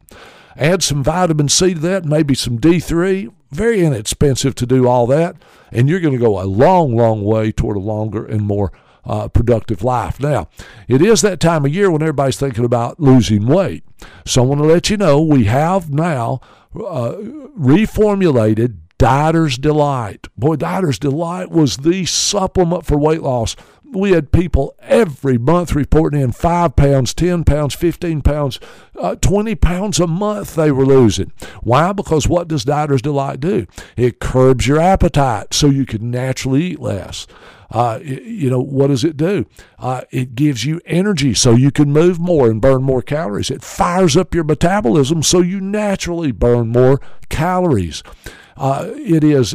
Add 0.59 0.83
some 0.83 1.03
vitamin 1.03 1.49
C 1.49 1.75
to 1.75 1.81
that, 1.81 2.05
maybe 2.05 2.35
some 2.35 2.59
D3. 2.59 3.33
Very 3.51 3.85
inexpensive 3.85 4.55
to 4.57 4.67
do 4.67 4.89
all 4.89 5.07
that. 5.07 5.37
And 5.71 5.89
you're 5.89 6.01
going 6.01 6.15
to 6.15 6.25
go 6.25 6.41
a 6.41 6.45
long, 6.45 6.97
long 6.97 7.25
way 7.25 7.53
toward 7.53 7.77
a 7.77 7.81
longer 7.81 8.25
and 8.25 8.43
more 8.43 8.73
uh, 9.05 9.29
productive 9.29 9.83
life. 9.83 10.19
Now, 10.19 10.49
it 10.89 11.01
is 11.01 11.23
that 11.23 11.41
time 11.41 11.65
of 11.65 11.75
year 11.75 11.91
when 11.91 12.03
everybody's 12.03 12.39
thinking 12.39 12.65
about 12.65 12.99
losing 12.99 13.47
weight. 13.47 13.85
So 14.25 14.43
I 14.43 14.47
want 14.47 14.61
to 14.61 14.67
let 14.67 14.91
you 14.91 14.97
know 14.97 15.23
we 15.23 15.45
have 15.45 15.91
now 15.91 16.41
uh, 16.75 17.13
reformulated 17.59 18.79
Dieter's 18.99 19.59
Delight. 19.59 20.29
Boy, 20.37 20.57
Dieter's 20.57 20.99
Delight 20.99 21.51
was 21.51 21.79
the 21.79 22.07
supplement 22.07 22.87
for 22.87 22.97
weight 22.97 23.23
loss 23.23 23.55
we 23.93 24.13
had 24.13 24.33
people 24.33 24.75
every 24.81 25.39
month 25.39 25.75
reporting 25.75 26.21
in 26.21 26.33
five 26.33 26.77
pounds, 26.77 27.15
10 27.15 27.45
pounds, 27.45 27.75
15 27.75 28.23
pounds, 28.23 28.61
uh, 28.99 29.15
20 29.17 29.55
pounds 29.55 30.01
a 30.01 30.07
month 30.07 30.55
they 30.55 30.71
were 30.71 30.87
losing. 30.87 31.33
Why? 31.63 31.93
Because 31.93 32.29
what 32.29 32.49
does 32.49 32.65
Dieter's 32.65 33.03
Delight 33.03 33.41
do? 33.41 33.67
It 33.97 34.21
curbs 34.21 34.67
your 34.67 34.81
appetite 34.81 35.55
so 35.55 35.69
you 35.69 35.87
can 35.87 36.11
naturally 36.11 36.65
eat 36.65 36.81
less. 36.81 37.27
Uh, 37.71 37.99
you 38.03 38.49
know, 38.49 38.61
what 38.61 38.89
does 38.89 39.03
it 39.03 39.17
do? 39.17 39.45
Uh, 39.79 40.03
it 40.11 40.35
gives 40.35 40.65
you 40.65 40.81
energy 40.87 41.35
so 41.35 41.53
you 41.53 41.71
can 41.71 41.93
move 41.93 42.21
more 42.21 42.49
and 42.49 42.61
burn 42.61 42.83
more 42.83 43.03
calories. 43.03 43.51
It 43.51 43.63
fires 43.63 44.17
up 44.17 44.35
your 44.35 44.45
metabolism 44.45 45.23
so 45.23 45.41
you 45.41 45.61
naturally 45.61 46.31
burn 46.31 46.69
more 46.69 47.01
calories. 47.29 48.03
Uh, 48.57 48.91
it 48.97 49.23
is, 49.23 49.55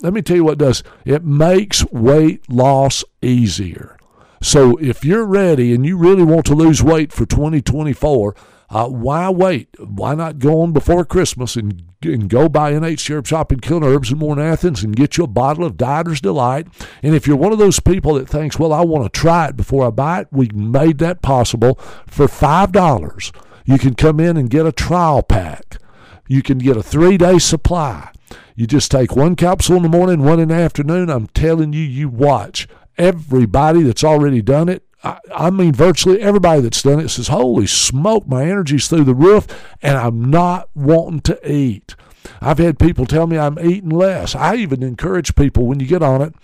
let 0.00 0.12
me 0.12 0.22
tell 0.22 0.36
you 0.36 0.44
what 0.44 0.52
it 0.54 0.58
does. 0.58 0.82
It 1.04 1.24
makes 1.24 1.84
weight 1.86 2.50
loss 2.50 3.04
easier. 3.20 3.96
So 4.40 4.76
if 4.76 5.04
you're 5.04 5.26
ready 5.26 5.74
and 5.74 5.84
you 5.84 5.96
really 5.96 6.22
want 6.22 6.46
to 6.46 6.54
lose 6.54 6.82
weight 6.82 7.12
for 7.12 7.26
2024, 7.26 8.34
uh, 8.70 8.86
why 8.86 9.30
wait? 9.30 9.68
Why 9.78 10.14
not 10.14 10.38
go 10.38 10.60
on 10.60 10.72
before 10.72 11.04
Christmas 11.04 11.56
and, 11.56 11.84
and 12.02 12.28
go 12.28 12.48
buy 12.48 12.72
NHC 12.72 13.14
Herb 13.14 13.26
Shop 13.26 13.50
in 13.50 13.60
Killen 13.60 13.82
Herbs 13.82 14.10
and 14.10 14.20
More 14.20 14.38
in 14.38 14.44
Athens 14.44 14.84
and 14.84 14.94
get 14.94 15.16
you 15.16 15.24
a 15.24 15.28
bottle 15.28 15.64
of 15.64 15.78
Dieter's 15.78 16.20
Delight? 16.20 16.68
And 17.02 17.14
if 17.14 17.26
you're 17.26 17.36
one 17.36 17.52
of 17.52 17.58
those 17.58 17.80
people 17.80 18.14
that 18.14 18.28
thinks, 18.28 18.58
well, 18.58 18.72
I 18.72 18.82
want 18.82 19.10
to 19.10 19.20
try 19.20 19.48
it 19.48 19.56
before 19.56 19.86
I 19.86 19.90
buy 19.90 20.20
it, 20.20 20.28
we 20.30 20.48
made 20.52 20.98
that 20.98 21.22
possible 21.22 21.76
for 22.06 22.26
$5. 22.26 23.36
You 23.64 23.78
can 23.78 23.94
come 23.94 24.20
in 24.20 24.36
and 24.36 24.50
get 24.50 24.66
a 24.66 24.72
trial 24.72 25.22
pack. 25.22 25.78
You 26.26 26.42
can 26.42 26.58
get 26.58 26.76
a 26.76 26.82
three 26.82 27.16
day 27.16 27.38
supply. 27.38 28.10
You 28.56 28.66
just 28.66 28.90
take 28.90 29.14
one 29.14 29.36
capsule 29.36 29.76
in 29.76 29.82
the 29.82 29.88
morning, 29.88 30.22
one 30.22 30.40
in 30.40 30.48
the 30.48 30.54
afternoon. 30.54 31.10
I'm 31.10 31.28
telling 31.28 31.72
you, 31.72 31.82
you 31.82 32.08
watch. 32.08 32.68
Everybody 32.96 33.82
that's 33.82 34.02
already 34.02 34.42
done 34.42 34.68
it, 34.68 34.82
I, 35.04 35.18
I 35.32 35.50
mean, 35.50 35.72
virtually 35.72 36.20
everybody 36.20 36.60
that's 36.60 36.82
done 36.82 37.00
it 37.00 37.08
says, 37.08 37.28
Holy 37.28 37.66
smoke, 37.66 38.26
my 38.26 38.44
energy's 38.44 38.88
through 38.88 39.04
the 39.04 39.14
roof, 39.14 39.46
and 39.80 39.96
I'm 39.96 40.30
not 40.30 40.68
wanting 40.74 41.20
to 41.22 41.50
eat. 41.50 41.94
I've 42.40 42.58
had 42.58 42.78
people 42.78 43.06
tell 43.06 43.26
me 43.26 43.38
I'm 43.38 43.58
eating 43.58 43.90
less. 43.90 44.34
I 44.34 44.56
even 44.56 44.82
encourage 44.82 45.36
people 45.36 45.66
when 45.66 45.80
you 45.80 45.86
get 45.86 46.02
on 46.02 46.20
it, 46.20 46.34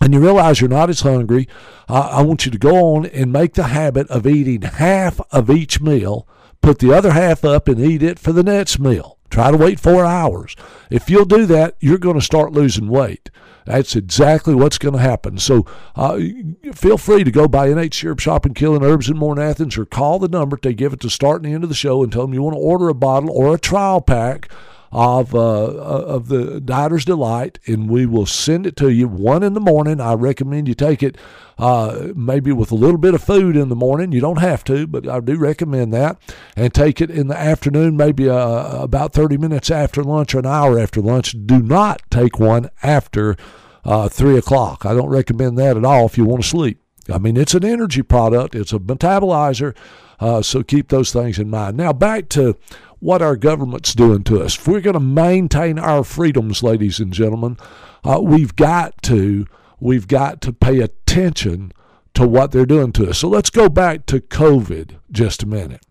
and 0.00 0.12
you 0.12 0.20
realize 0.20 0.60
you're 0.60 0.70
not 0.70 0.90
as 0.90 1.00
hungry, 1.00 1.48
uh, 1.88 2.08
I 2.12 2.22
want 2.22 2.44
you 2.44 2.52
to 2.52 2.58
go 2.58 2.94
on 2.94 3.06
and 3.06 3.32
make 3.32 3.54
the 3.54 3.64
habit 3.64 4.08
of 4.08 4.26
eating 4.26 4.62
half 4.62 5.20
of 5.32 5.50
each 5.50 5.80
meal, 5.80 6.28
put 6.62 6.78
the 6.78 6.92
other 6.92 7.12
half 7.12 7.44
up, 7.44 7.68
and 7.68 7.80
eat 7.80 8.02
it 8.02 8.18
for 8.18 8.32
the 8.32 8.42
next 8.42 8.78
meal. 8.78 9.18
Try 9.34 9.50
to 9.50 9.56
wait 9.56 9.80
four 9.80 10.04
hours. 10.04 10.54
If 10.90 11.10
you'll 11.10 11.24
do 11.24 11.44
that, 11.46 11.74
you're 11.80 11.98
going 11.98 12.14
to 12.14 12.24
start 12.24 12.52
losing 12.52 12.86
weight. 12.86 13.30
That's 13.66 13.96
exactly 13.96 14.54
what's 14.54 14.78
going 14.78 14.94
to 14.94 15.00
happen. 15.00 15.38
So 15.38 15.66
uh, 15.96 16.20
feel 16.72 16.96
free 16.96 17.24
to 17.24 17.32
go 17.32 17.48
by 17.48 17.66
NHC 17.66 18.04
Herb 18.04 18.20
Shop 18.20 18.46
and 18.46 18.54
Killen 18.54 18.84
Herbs 18.84 19.10
in 19.10 19.16
More 19.18 19.36
in 19.36 19.42
Athens 19.42 19.76
or 19.76 19.86
call 19.86 20.20
the 20.20 20.28
number 20.28 20.56
they 20.62 20.72
give 20.72 20.92
it 20.92 21.00
to 21.00 21.10
start 21.10 21.42
and 21.42 21.50
the 21.50 21.52
end 21.52 21.64
of 21.64 21.68
the 21.68 21.74
show 21.74 22.00
and 22.04 22.12
tell 22.12 22.22
them 22.22 22.32
you 22.32 22.44
want 22.44 22.54
to 22.54 22.60
order 22.60 22.88
a 22.88 22.94
bottle 22.94 23.28
or 23.28 23.52
a 23.52 23.58
trial 23.58 24.00
pack 24.00 24.48
of 24.94 25.34
uh, 25.34 25.64
uh, 25.64 26.04
of 26.06 26.28
the 26.28 26.60
Dieter's 26.60 27.04
Delight, 27.04 27.58
and 27.66 27.90
we 27.90 28.06
will 28.06 28.26
send 28.26 28.64
it 28.64 28.76
to 28.76 28.90
you 28.90 29.08
one 29.08 29.42
in 29.42 29.52
the 29.52 29.60
morning. 29.60 30.00
I 30.00 30.14
recommend 30.14 30.68
you 30.68 30.74
take 30.74 31.02
it 31.02 31.18
uh, 31.58 32.12
maybe 32.14 32.52
with 32.52 32.70
a 32.70 32.76
little 32.76 32.98
bit 32.98 33.12
of 33.12 33.22
food 33.22 33.56
in 33.56 33.70
the 33.70 33.76
morning. 33.76 34.12
You 34.12 34.20
don't 34.20 34.38
have 34.38 34.62
to, 34.64 34.86
but 34.86 35.08
I 35.08 35.18
do 35.18 35.36
recommend 35.36 35.92
that. 35.94 36.16
And 36.54 36.72
take 36.72 37.00
it 37.00 37.10
in 37.10 37.26
the 37.26 37.36
afternoon, 37.36 37.96
maybe 37.96 38.30
uh, 38.30 38.82
about 38.82 39.12
30 39.12 39.36
minutes 39.36 39.68
after 39.68 40.04
lunch 40.04 40.32
or 40.32 40.38
an 40.38 40.46
hour 40.46 40.78
after 40.78 41.00
lunch. 41.00 41.34
Do 41.44 41.60
not 41.60 42.00
take 42.08 42.38
one 42.38 42.70
after 42.84 43.36
uh, 43.84 44.08
3 44.08 44.38
o'clock. 44.38 44.86
I 44.86 44.94
don't 44.94 45.08
recommend 45.08 45.58
that 45.58 45.76
at 45.76 45.84
all 45.84 46.06
if 46.06 46.16
you 46.16 46.24
want 46.24 46.44
to 46.44 46.48
sleep. 46.48 46.80
I 47.12 47.18
mean, 47.18 47.36
it's 47.36 47.54
an 47.54 47.64
energy 47.64 48.02
product, 48.02 48.54
it's 48.54 48.72
a 48.72 48.78
metabolizer. 48.78 49.76
Uh, 50.20 50.40
so 50.40 50.62
keep 50.62 50.88
those 50.88 51.12
things 51.12 51.38
in 51.38 51.50
mind. 51.50 51.76
Now, 51.76 51.92
back 51.92 52.28
to 52.30 52.56
what 53.04 53.20
our 53.20 53.36
government's 53.36 53.92
doing 53.92 54.24
to 54.24 54.40
us. 54.40 54.56
If 54.56 54.66
we're 54.66 54.80
going 54.80 54.94
to 54.94 55.00
maintain 55.00 55.78
our 55.78 56.02
freedoms, 56.02 56.62
ladies 56.62 57.00
and 57.00 57.12
gentlemen, 57.12 57.58
uh, 58.02 58.18
we've 58.22 58.56
got 58.56 59.02
to 59.02 59.46
we've 59.78 60.08
got 60.08 60.40
to 60.40 60.54
pay 60.54 60.80
attention 60.80 61.70
to 62.14 62.26
what 62.26 62.50
they're 62.50 62.64
doing 62.64 62.92
to 62.92 63.10
us. 63.10 63.18
So 63.18 63.28
let's 63.28 63.50
go 63.50 63.68
back 63.68 64.06
to 64.06 64.20
COVID 64.20 64.96
just 65.12 65.42
a 65.42 65.46
minute. 65.46 65.84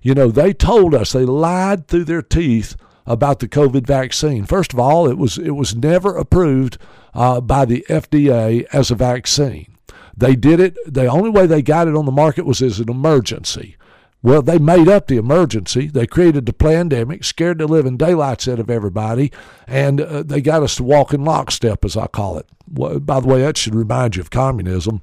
You 0.00 0.14
know, 0.14 0.30
they 0.30 0.52
told 0.52 0.94
us, 0.94 1.10
they 1.10 1.24
lied 1.24 1.88
through 1.88 2.04
their 2.04 2.22
teeth 2.22 2.76
about 3.04 3.40
the 3.40 3.48
COVID 3.48 3.84
vaccine. 3.84 4.44
First 4.44 4.72
of 4.72 4.78
all, 4.78 5.08
it 5.08 5.18
was 5.18 5.38
it 5.38 5.56
was 5.56 5.74
never 5.74 6.16
approved 6.16 6.78
uh, 7.14 7.40
by 7.40 7.64
the 7.64 7.84
FDA 7.88 8.64
as 8.72 8.92
a 8.92 8.94
vaccine. 8.94 9.76
They 10.16 10.36
did 10.36 10.60
it. 10.60 10.76
The 10.86 11.06
only 11.06 11.30
way 11.30 11.46
they 11.48 11.62
got 11.62 11.88
it 11.88 11.96
on 11.96 12.04
the 12.04 12.12
market 12.12 12.46
was 12.46 12.62
as 12.62 12.78
an 12.78 12.88
emergency. 12.88 13.76
Well, 14.22 14.42
they 14.42 14.58
made 14.58 14.88
up 14.88 15.06
the 15.06 15.16
emergency. 15.16 15.86
They 15.86 16.06
created 16.06 16.44
the 16.44 16.52
pandemic, 16.52 17.24
scared 17.24 17.58
the 17.58 17.66
living 17.66 17.96
daylights 17.96 18.46
out 18.48 18.58
of 18.58 18.68
everybody, 18.68 19.32
and 19.66 20.00
uh, 20.00 20.22
they 20.22 20.42
got 20.42 20.62
us 20.62 20.76
to 20.76 20.84
walk 20.84 21.14
in 21.14 21.24
lockstep, 21.24 21.84
as 21.84 21.96
I 21.96 22.06
call 22.06 22.36
it. 22.36 22.46
Well, 22.70 23.00
by 23.00 23.20
the 23.20 23.28
way, 23.28 23.40
that 23.40 23.56
should 23.56 23.74
remind 23.74 24.16
you 24.16 24.20
of 24.20 24.30
communism. 24.30 25.02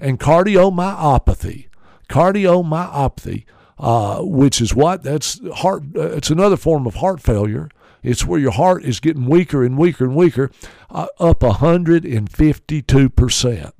And 0.00 0.18
cardiomyopathy, 0.18 1.68
cardiomyopathy, 2.08 3.44
uh, 3.78 4.22
which 4.22 4.60
is 4.60 4.74
what? 4.74 5.04
That's 5.04 5.40
heart, 5.54 5.84
uh, 5.94 6.16
it's 6.16 6.30
another 6.30 6.56
form 6.56 6.86
of 6.86 6.96
heart 6.96 7.20
failure. 7.20 7.68
It's 8.02 8.26
where 8.26 8.40
your 8.40 8.50
heart 8.50 8.84
is 8.84 8.98
getting 8.98 9.26
weaker 9.26 9.62
and 9.62 9.78
weaker 9.78 10.04
and 10.04 10.16
weaker, 10.16 10.50
uh, 10.90 11.06
up 11.20 11.40
152%. 11.40 13.72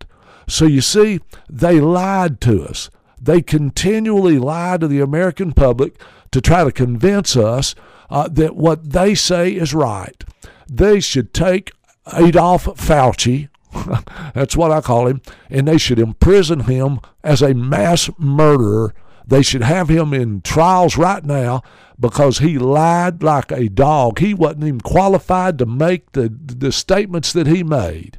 So 0.49 0.65
you 0.65 0.81
see, 0.81 1.21
they 1.49 1.81
lied 1.81 2.41
to 2.43 2.63
us. 2.65 2.89
They 3.21 3.43
continually 3.43 4.39
lie 4.39 4.77
to 4.79 4.87
the 4.87 5.01
American 5.01 5.51
public 5.53 6.01
to 6.33 6.41
try 6.41 6.65
to 6.65 6.73
convince 6.73 7.37
us 7.37 7.75
uh, 8.11 8.29
that 8.29 8.57
what 8.57 8.91
they 8.91 9.15
say 9.15 9.53
is 9.53 9.73
right. 9.73 10.25
They 10.69 11.01
should 11.01 11.33
take 11.33 11.73
Adolf 12.13 12.65
Fauci, 12.65 13.49
that's 14.35 14.57
what 14.57 14.71
I 14.71 14.81
call 14.81 15.07
him, 15.07 15.23
and 15.49 15.67
they 15.69 15.79
should 15.79 15.99
imprison 15.99 16.61
him 16.61 17.01
as 17.23 17.41
a 17.43 17.55
mass 17.55 18.11
murderer. 18.19 18.95
They 19.27 19.43
should 19.43 19.63
have 19.63 19.89
him 19.89 20.13
in 20.13 20.43
trials 20.43 20.97
right 20.97 21.25
now 21.25 21.63
because 21.99 22.39
he 22.39 22.59
lied 22.59 23.23
like 23.23 23.53
a 23.53 23.69
dog. 23.69 24.19
He 24.19 24.35
wasn't 24.35 24.65
even 24.65 24.81
qualified 24.81 25.59
to 25.59 25.67
make 25.67 26.13
the, 26.13 26.29
the 26.29 26.73
statements 26.73 27.33
that 27.33 27.47
he 27.47 27.63
made. 27.63 28.19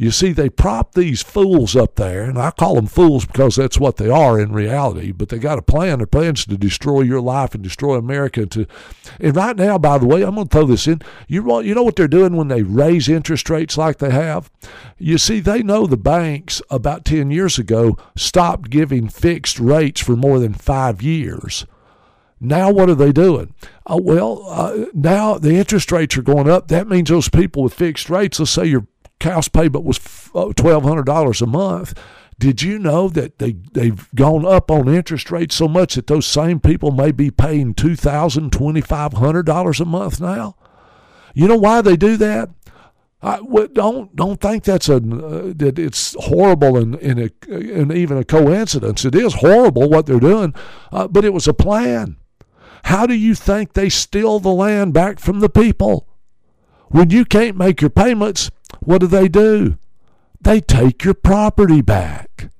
You 0.00 0.12
see, 0.12 0.30
they 0.30 0.48
prop 0.48 0.94
these 0.94 1.24
fools 1.24 1.74
up 1.74 1.96
there, 1.96 2.22
and 2.22 2.38
I 2.38 2.52
call 2.52 2.76
them 2.76 2.86
fools 2.86 3.26
because 3.26 3.56
that's 3.56 3.80
what 3.80 3.96
they 3.96 4.08
are 4.08 4.38
in 4.38 4.52
reality. 4.52 5.10
But 5.10 5.28
they 5.28 5.38
got 5.38 5.58
a 5.58 5.62
plan. 5.62 5.98
Their 5.98 6.06
plans 6.06 6.46
to 6.46 6.56
destroy 6.56 7.00
your 7.00 7.20
life 7.20 7.52
and 7.52 7.64
destroy 7.64 7.96
America. 7.96 8.46
To, 8.46 8.68
and 9.18 9.34
right 9.34 9.56
now, 9.56 9.76
by 9.76 9.98
the 9.98 10.06
way, 10.06 10.22
I'm 10.22 10.36
going 10.36 10.46
to 10.46 10.52
throw 10.52 10.66
this 10.66 10.86
in. 10.86 11.02
You 11.26 11.62
you 11.62 11.74
know 11.74 11.82
what 11.82 11.96
they're 11.96 12.06
doing 12.06 12.36
when 12.36 12.46
they 12.46 12.62
raise 12.62 13.08
interest 13.08 13.50
rates 13.50 13.76
like 13.76 13.98
they 13.98 14.12
have? 14.12 14.52
You 14.98 15.18
see, 15.18 15.40
they 15.40 15.64
know 15.64 15.84
the 15.84 15.96
banks 15.96 16.62
about 16.70 17.04
ten 17.04 17.32
years 17.32 17.58
ago 17.58 17.96
stopped 18.16 18.70
giving 18.70 19.08
fixed 19.08 19.58
rates 19.58 20.00
for 20.00 20.14
more 20.14 20.38
than 20.38 20.54
five 20.54 21.02
years. 21.02 21.66
Now, 22.40 22.70
what 22.70 22.88
are 22.88 22.94
they 22.94 23.10
doing? 23.10 23.52
Uh, 23.84 23.98
well, 24.00 24.44
uh, 24.46 24.84
now 24.94 25.38
the 25.38 25.56
interest 25.56 25.90
rates 25.90 26.16
are 26.16 26.22
going 26.22 26.48
up. 26.48 26.68
That 26.68 26.86
means 26.86 27.08
those 27.08 27.28
people 27.28 27.64
with 27.64 27.74
fixed 27.74 28.08
rates, 28.08 28.38
let's 28.38 28.52
say 28.52 28.66
you're 28.66 28.86
house 29.20 29.48
payment 29.48 29.84
was 29.84 30.00
uh, 30.34 30.52
twelve 30.54 30.84
hundred 30.84 31.06
dollars 31.06 31.42
a 31.42 31.46
month. 31.46 31.98
Did 32.38 32.62
you 32.62 32.78
know 32.78 33.08
that 33.08 33.38
they 33.38 33.56
they've 33.72 34.08
gone 34.14 34.46
up 34.46 34.70
on 34.70 34.88
interest 34.88 35.30
rates 35.30 35.56
so 35.56 35.66
much 35.66 35.96
that 35.96 36.06
those 36.06 36.26
same 36.26 36.60
people 36.60 36.92
may 36.92 37.10
be 37.10 37.30
paying 37.30 37.74
two 37.74 37.96
thousand, 37.96 38.52
twenty 38.52 38.80
five 38.80 39.14
hundred 39.14 39.44
dollars 39.44 39.80
a 39.80 39.84
month 39.84 40.20
now? 40.20 40.56
You 41.34 41.48
know 41.48 41.56
why 41.56 41.82
they 41.82 41.96
do 41.96 42.16
that? 42.16 42.50
I, 43.20 43.40
don't 43.72 44.14
don't 44.14 44.40
think 44.40 44.62
that's 44.62 44.88
a 44.88 44.96
uh, 44.96 45.52
that 45.56 45.78
it's 45.78 46.14
horrible 46.20 46.76
and 46.76 46.94
and, 46.96 47.18
a, 47.20 47.30
and 47.50 47.92
even 47.92 48.16
a 48.16 48.24
coincidence. 48.24 49.04
It 49.04 49.16
is 49.16 49.34
horrible 49.34 49.88
what 49.88 50.06
they're 50.06 50.20
doing, 50.20 50.54
uh, 50.92 51.08
but 51.08 51.24
it 51.24 51.32
was 51.32 51.48
a 51.48 51.54
plan. 51.54 52.16
How 52.84 53.06
do 53.06 53.14
you 53.14 53.34
think 53.34 53.72
they 53.72 53.88
steal 53.88 54.38
the 54.38 54.52
land 54.52 54.94
back 54.94 55.18
from 55.18 55.40
the 55.40 55.48
people? 55.48 56.07
When 56.88 57.10
you 57.10 57.24
can't 57.24 57.56
make 57.56 57.80
your 57.80 57.90
payments, 57.90 58.50
what 58.80 58.98
do 58.98 59.06
they 59.06 59.28
do? 59.28 59.78
They 60.40 60.60
take 60.60 61.04
your 61.04 61.14
property 61.14 61.82
back. 61.82 62.50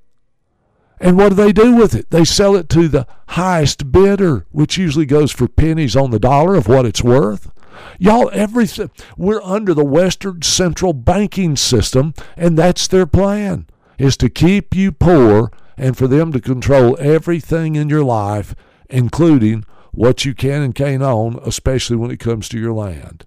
And 0.99 1.17
what 1.17 1.29
do 1.29 1.35
they 1.35 1.53
do 1.53 1.75
with 1.75 1.95
it? 1.95 2.09
They 2.09 2.25
sell 2.25 2.55
it 2.55 2.67
to 2.69 2.87
the 2.87 3.07
highest 3.29 3.91
bidder, 3.91 4.45
which 4.51 4.77
usually 4.77 5.05
goes 5.05 5.31
for 5.31 5.47
pennies 5.47 5.95
on 5.95 6.11
the 6.11 6.19
dollar 6.19 6.55
of 6.55 6.67
what 6.67 6.85
it's 6.85 7.03
worth. 7.03 7.51
Y'all, 7.97 8.29
everything 8.33 8.91
we're 9.17 9.41
under 9.41 9.73
the 9.73 9.85
Western 9.85 10.41
Central 10.41 10.91
Banking 10.91 11.55
System, 11.55 12.13
and 12.35 12.57
that's 12.57 12.87
their 12.87 13.05
plan 13.05 13.67
is 13.97 14.17
to 14.17 14.29
keep 14.29 14.75
you 14.75 14.91
poor 14.91 15.51
and 15.77 15.97
for 15.97 16.07
them 16.07 16.33
to 16.33 16.41
control 16.41 16.97
everything 16.99 17.75
in 17.75 17.89
your 17.89 18.03
life, 18.03 18.53
including 18.89 19.63
what 19.91 20.25
you 20.25 20.33
can 20.33 20.61
and 20.61 20.75
can't 20.75 21.01
own, 21.01 21.39
especially 21.45 21.95
when 21.95 22.11
it 22.11 22.19
comes 22.19 22.49
to 22.49 22.59
your 22.59 22.73
land. 22.73 23.25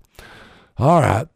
All 0.78 1.00
right. 1.00 1.26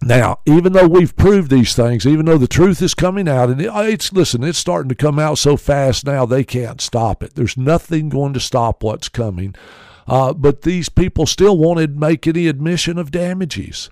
Now, 0.00 0.38
even 0.46 0.74
though 0.74 0.86
we've 0.86 1.16
proved 1.16 1.50
these 1.50 1.74
things, 1.74 2.06
even 2.06 2.26
though 2.26 2.38
the 2.38 2.46
truth 2.46 2.80
is 2.82 2.94
coming 2.94 3.28
out, 3.28 3.50
and 3.50 3.60
it's 3.60 4.12
listen, 4.12 4.44
it's 4.44 4.58
starting 4.58 4.88
to 4.90 4.94
come 4.94 5.18
out 5.18 5.38
so 5.38 5.56
fast 5.56 6.06
now 6.06 6.24
they 6.24 6.44
can't 6.44 6.80
stop 6.80 7.22
it. 7.22 7.34
There's 7.34 7.56
nothing 7.56 8.08
going 8.08 8.32
to 8.34 8.40
stop 8.40 8.82
what's 8.82 9.08
coming. 9.08 9.56
Uh, 10.06 10.32
but 10.32 10.62
these 10.62 10.88
people 10.88 11.26
still 11.26 11.58
wanted 11.58 11.94
to 11.94 12.00
make 12.00 12.26
any 12.26 12.46
admission 12.46 12.96
of 12.96 13.10
damages. 13.10 13.90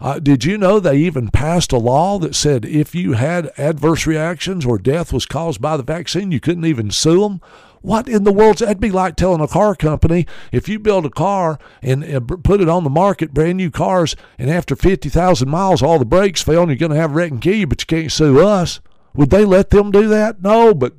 Uh, 0.00 0.20
did 0.20 0.44
you 0.44 0.56
know 0.56 0.78
they 0.78 0.96
even 0.96 1.28
passed 1.28 1.72
a 1.72 1.78
law 1.78 2.18
that 2.18 2.34
said 2.34 2.64
if 2.64 2.94
you 2.94 3.14
had 3.14 3.50
adverse 3.58 4.06
reactions 4.06 4.64
or 4.64 4.78
death 4.78 5.12
was 5.12 5.26
caused 5.26 5.60
by 5.60 5.76
the 5.76 5.82
vaccine, 5.82 6.30
you 6.30 6.38
couldn't 6.38 6.66
even 6.66 6.90
sue 6.90 7.22
them? 7.22 7.40
What 7.80 8.08
in 8.08 8.24
the 8.24 8.32
world? 8.32 8.58
That'd 8.58 8.80
be 8.80 8.90
like 8.90 9.16
telling 9.16 9.40
a 9.40 9.48
car 9.48 9.74
company 9.74 10.26
if 10.52 10.68
you 10.68 10.78
build 10.78 11.06
a 11.06 11.10
car 11.10 11.58
and 11.82 12.04
uh, 12.04 12.20
put 12.20 12.60
it 12.60 12.68
on 12.68 12.84
the 12.84 12.90
market, 12.90 13.32
brand 13.34 13.56
new 13.56 13.70
cars, 13.70 14.16
and 14.38 14.50
after 14.50 14.74
50,000 14.74 15.48
miles, 15.48 15.82
all 15.82 15.98
the 15.98 16.04
brakes 16.04 16.42
fail 16.42 16.62
and 16.62 16.70
you're 16.70 16.76
going 16.76 16.92
to 16.92 17.00
have 17.00 17.12
wreck 17.12 17.30
and 17.30 17.40
kill 17.40 17.54
you, 17.54 17.66
but 17.66 17.82
you 17.82 17.86
can't 17.86 18.12
sue 18.12 18.40
us. 18.40 18.80
Would 19.14 19.30
they 19.30 19.44
let 19.44 19.70
them 19.70 19.90
do 19.90 20.08
that? 20.08 20.42
No, 20.42 20.74
but 20.74 20.94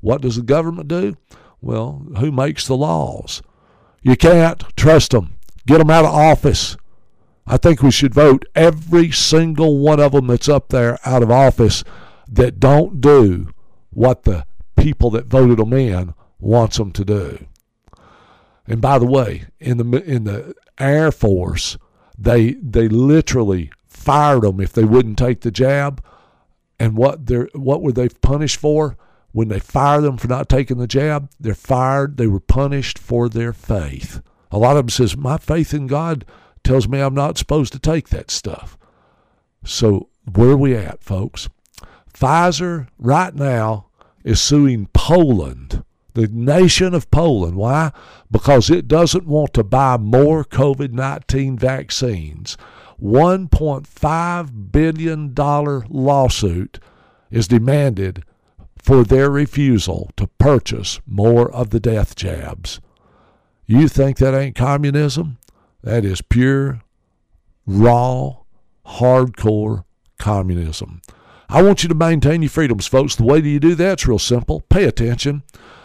what 0.00 0.20
does 0.20 0.36
the 0.36 0.42
government 0.42 0.88
do? 0.88 1.16
Well, 1.60 2.06
who 2.18 2.30
makes 2.30 2.66
the 2.66 2.76
laws? 2.76 3.42
You 4.02 4.16
can't 4.16 4.62
trust 4.76 5.12
them. 5.12 5.36
Get 5.66 5.78
them 5.78 5.90
out 5.90 6.04
of 6.04 6.14
office. 6.14 6.76
I 7.46 7.56
think 7.56 7.82
we 7.82 7.90
should 7.90 8.14
vote 8.14 8.44
every 8.54 9.10
single 9.10 9.78
one 9.78 10.00
of 10.00 10.12
them 10.12 10.26
that's 10.26 10.48
up 10.48 10.68
there 10.68 10.98
out 11.04 11.22
of 11.22 11.30
office 11.30 11.84
that 12.28 12.60
don't 12.60 13.00
do 13.00 13.48
what 13.90 14.24
the 14.24 14.46
people 14.76 15.10
that 15.10 15.26
voted 15.26 15.58
them 15.58 15.72
in 15.72 16.14
wants 16.44 16.76
them 16.76 16.92
to 16.92 17.04
do. 17.04 17.46
And 18.66 18.80
by 18.80 18.98
the 18.98 19.06
way, 19.06 19.44
in 19.60 19.78
the 19.78 20.02
in 20.04 20.24
the 20.24 20.54
Air 20.78 21.12
Force, 21.12 21.76
they 22.18 22.52
they 22.54 22.88
literally 22.88 23.70
fired 23.86 24.42
them 24.42 24.60
if 24.60 24.72
they 24.72 24.84
wouldn't 24.84 25.18
take 25.18 25.40
the 25.40 25.50
jab. 25.50 26.02
And 26.78 26.96
what 26.96 27.26
they 27.26 27.46
what 27.54 27.82
were 27.82 27.92
they 27.92 28.08
punished 28.08 28.58
for? 28.58 28.96
When 29.32 29.48
they 29.48 29.58
fire 29.58 30.00
them 30.00 30.16
for 30.16 30.28
not 30.28 30.48
taking 30.48 30.78
the 30.78 30.86
jab, 30.86 31.28
they're 31.40 31.54
fired. 31.54 32.16
They 32.16 32.28
were 32.28 32.40
punished 32.40 32.98
for 32.98 33.28
their 33.28 33.52
faith. 33.52 34.22
A 34.50 34.58
lot 34.58 34.76
of 34.76 34.84
them 34.84 34.90
says, 34.90 35.16
"My 35.16 35.38
faith 35.38 35.74
in 35.74 35.86
God 35.86 36.24
tells 36.62 36.88
me 36.88 37.00
I'm 37.00 37.14
not 37.14 37.36
supposed 37.36 37.72
to 37.72 37.78
take 37.78 38.10
that 38.10 38.30
stuff." 38.30 38.78
So 39.64 40.08
where 40.32 40.50
are 40.50 40.56
we 40.56 40.74
at, 40.74 41.02
folks? 41.02 41.48
Pfizer 42.12 42.86
right 42.98 43.34
now 43.34 43.86
is 44.22 44.40
suing 44.40 44.88
Poland 44.92 45.84
the 46.14 46.28
nation 46.28 46.94
of 46.94 47.10
Poland. 47.10 47.56
Why? 47.56 47.92
Because 48.30 48.70
it 48.70 48.88
doesn't 48.88 49.26
want 49.26 49.52
to 49.54 49.64
buy 49.64 49.96
more 49.96 50.44
COVID 50.44 50.92
19 50.92 51.58
vaccines. 51.58 52.56
$1.5 53.02 54.72
billion 54.72 55.34
lawsuit 55.34 56.78
is 57.30 57.48
demanded 57.48 58.24
for 58.78 59.02
their 59.02 59.30
refusal 59.30 60.10
to 60.16 60.26
purchase 60.38 61.00
more 61.06 61.50
of 61.50 61.70
the 61.70 61.80
death 61.80 62.14
jabs. 62.14 62.80
You 63.66 63.88
think 63.88 64.18
that 64.18 64.34
ain't 64.34 64.54
communism? 64.54 65.38
That 65.82 66.04
is 66.04 66.22
pure, 66.22 66.82
raw, 67.66 68.36
hardcore 68.86 69.84
communism. 70.18 71.02
I 71.48 71.62
want 71.62 71.82
you 71.82 71.88
to 71.88 71.94
maintain 71.94 72.42
your 72.42 72.50
freedoms, 72.50 72.86
folks. 72.86 73.16
The 73.16 73.24
way 73.24 73.40
that 73.40 73.48
you 73.48 73.60
do 73.60 73.74
that's 73.74 74.06
real 74.06 74.18
simple. 74.18 74.60
Pay 74.68 74.84
attention. 74.84 75.42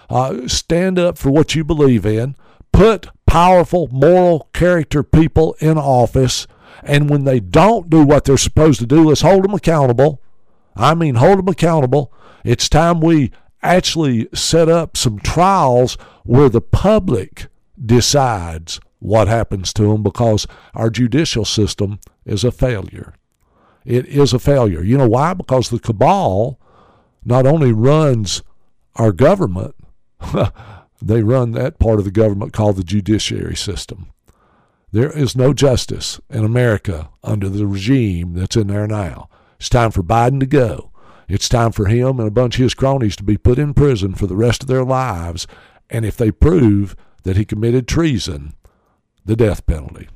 Uh, 0.09 0.47
stand 0.47 0.97
up 0.97 1.17
for 1.17 1.29
what 1.29 1.55
you 1.55 1.63
believe 1.63 2.05
in. 2.05 2.35
Put 2.71 3.07
powerful, 3.25 3.87
moral 3.91 4.49
character 4.53 5.03
people 5.03 5.55
in 5.59 5.77
office. 5.77 6.47
And 6.83 7.09
when 7.09 7.25
they 7.25 7.39
don't 7.39 7.89
do 7.89 8.03
what 8.03 8.25
they're 8.25 8.37
supposed 8.37 8.79
to 8.79 8.87
do, 8.87 9.09
let's 9.09 9.21
hold 9.21 9.43
them 9.43 9.53
accountable. 9.53 10.21
I 10.75 10.95
mean, 10.95 11.15
hold 11.15 11.39
them 11.39 11.47
accountable. 11.47 12.11
It's 12.43 12.69
time 12.69 13.01
we 13.01 13.31
actually 13.61 14.29
set 14.33 14.69
up 14.69 14.95
some 14.95 15.19
trials 15.19 15.97
where 16.23 16.49
the 16.49 16.61
public 16.61 17.47
decides 17.83 18.79
what 18.99 19.27
happens 19.27 19.73
to 19.73 19.83
them 19.83 20.03
because 20.03 20.47
our 20.73 20.89
judicial 20.89 21.45
system 21.45 21.99
is 22.25 22.43
a 22.43 22.51
failure. 22.51 23.13
It 23.85 24.05
is 24.07 24.33
a 24.33 24.39
failure. 24.39 24.83
You 24.83 24.97
know 24.97 25.07
why? 25.07 25.33
Because 25.33 25.69
the 25.69 25.79
cabal 25.79 26.59
not 27.23 27.45
only 27.45 27.71
runs 27.71 28.41
our 28.95 29.11
government, 29.11 29.75
they 31.01 31.23
run 31.23 31.51
that 31.51 31.79
part 31.79 31.99
of 31.99 32.05
the 32.05 32.11
government 32.11 32.53
called 32.53 32.75
the 32.75 32.83
judiciary 32.83 33.55
system. 33.55 34.11
There 34.91 35.15
is 35.15 35.35
no 35.35 35.53
justice 35.53 36.19
in 36.29 36.43
America 36.43 37.09
under 37.23 37.47
the 37.47 37.67
regime 37.67 38.33
that's 38.33 38.55
in 38.55 38.67
there 38.67 38.87
now. 38.87 39.29
It's 39.59 39.69
time 39.69 39.91
for 39.91 40.01
Biden 40.01 40.39
to 40.39 40.45
go. 40.45 40.91
It's 41.27 41.47
time 41.47 41.71
for 41.71 41.85
him 41.85 42.19
and 42.19 42.27
a 42.27 42.31
bunch 42.31 42.55
of 42.55 42.63
his 42.63 42.73
cronies 42.73 43.15
to 43.17 43.23
be 43.23 43.37
put 43.37 43.59
in 43.59 43.75
prison 43.75 44.15
for 44.15 44.25
the 44.25 44.35
rest 44.35 44.63
of 44.63 44.67
their 44.67 44.83
lives. 44.83 45.45
And 45.89 46.05
if 46.05 46.17
they 46.17 46.31
prove 46.31 46.95
that 47.23 47.37
he 47.37 47.45
committed 47.45 47.87
treason, 47.87 48.53
the 49.23 49.35
death 49.35 49.65
penalty. 49.67 50.09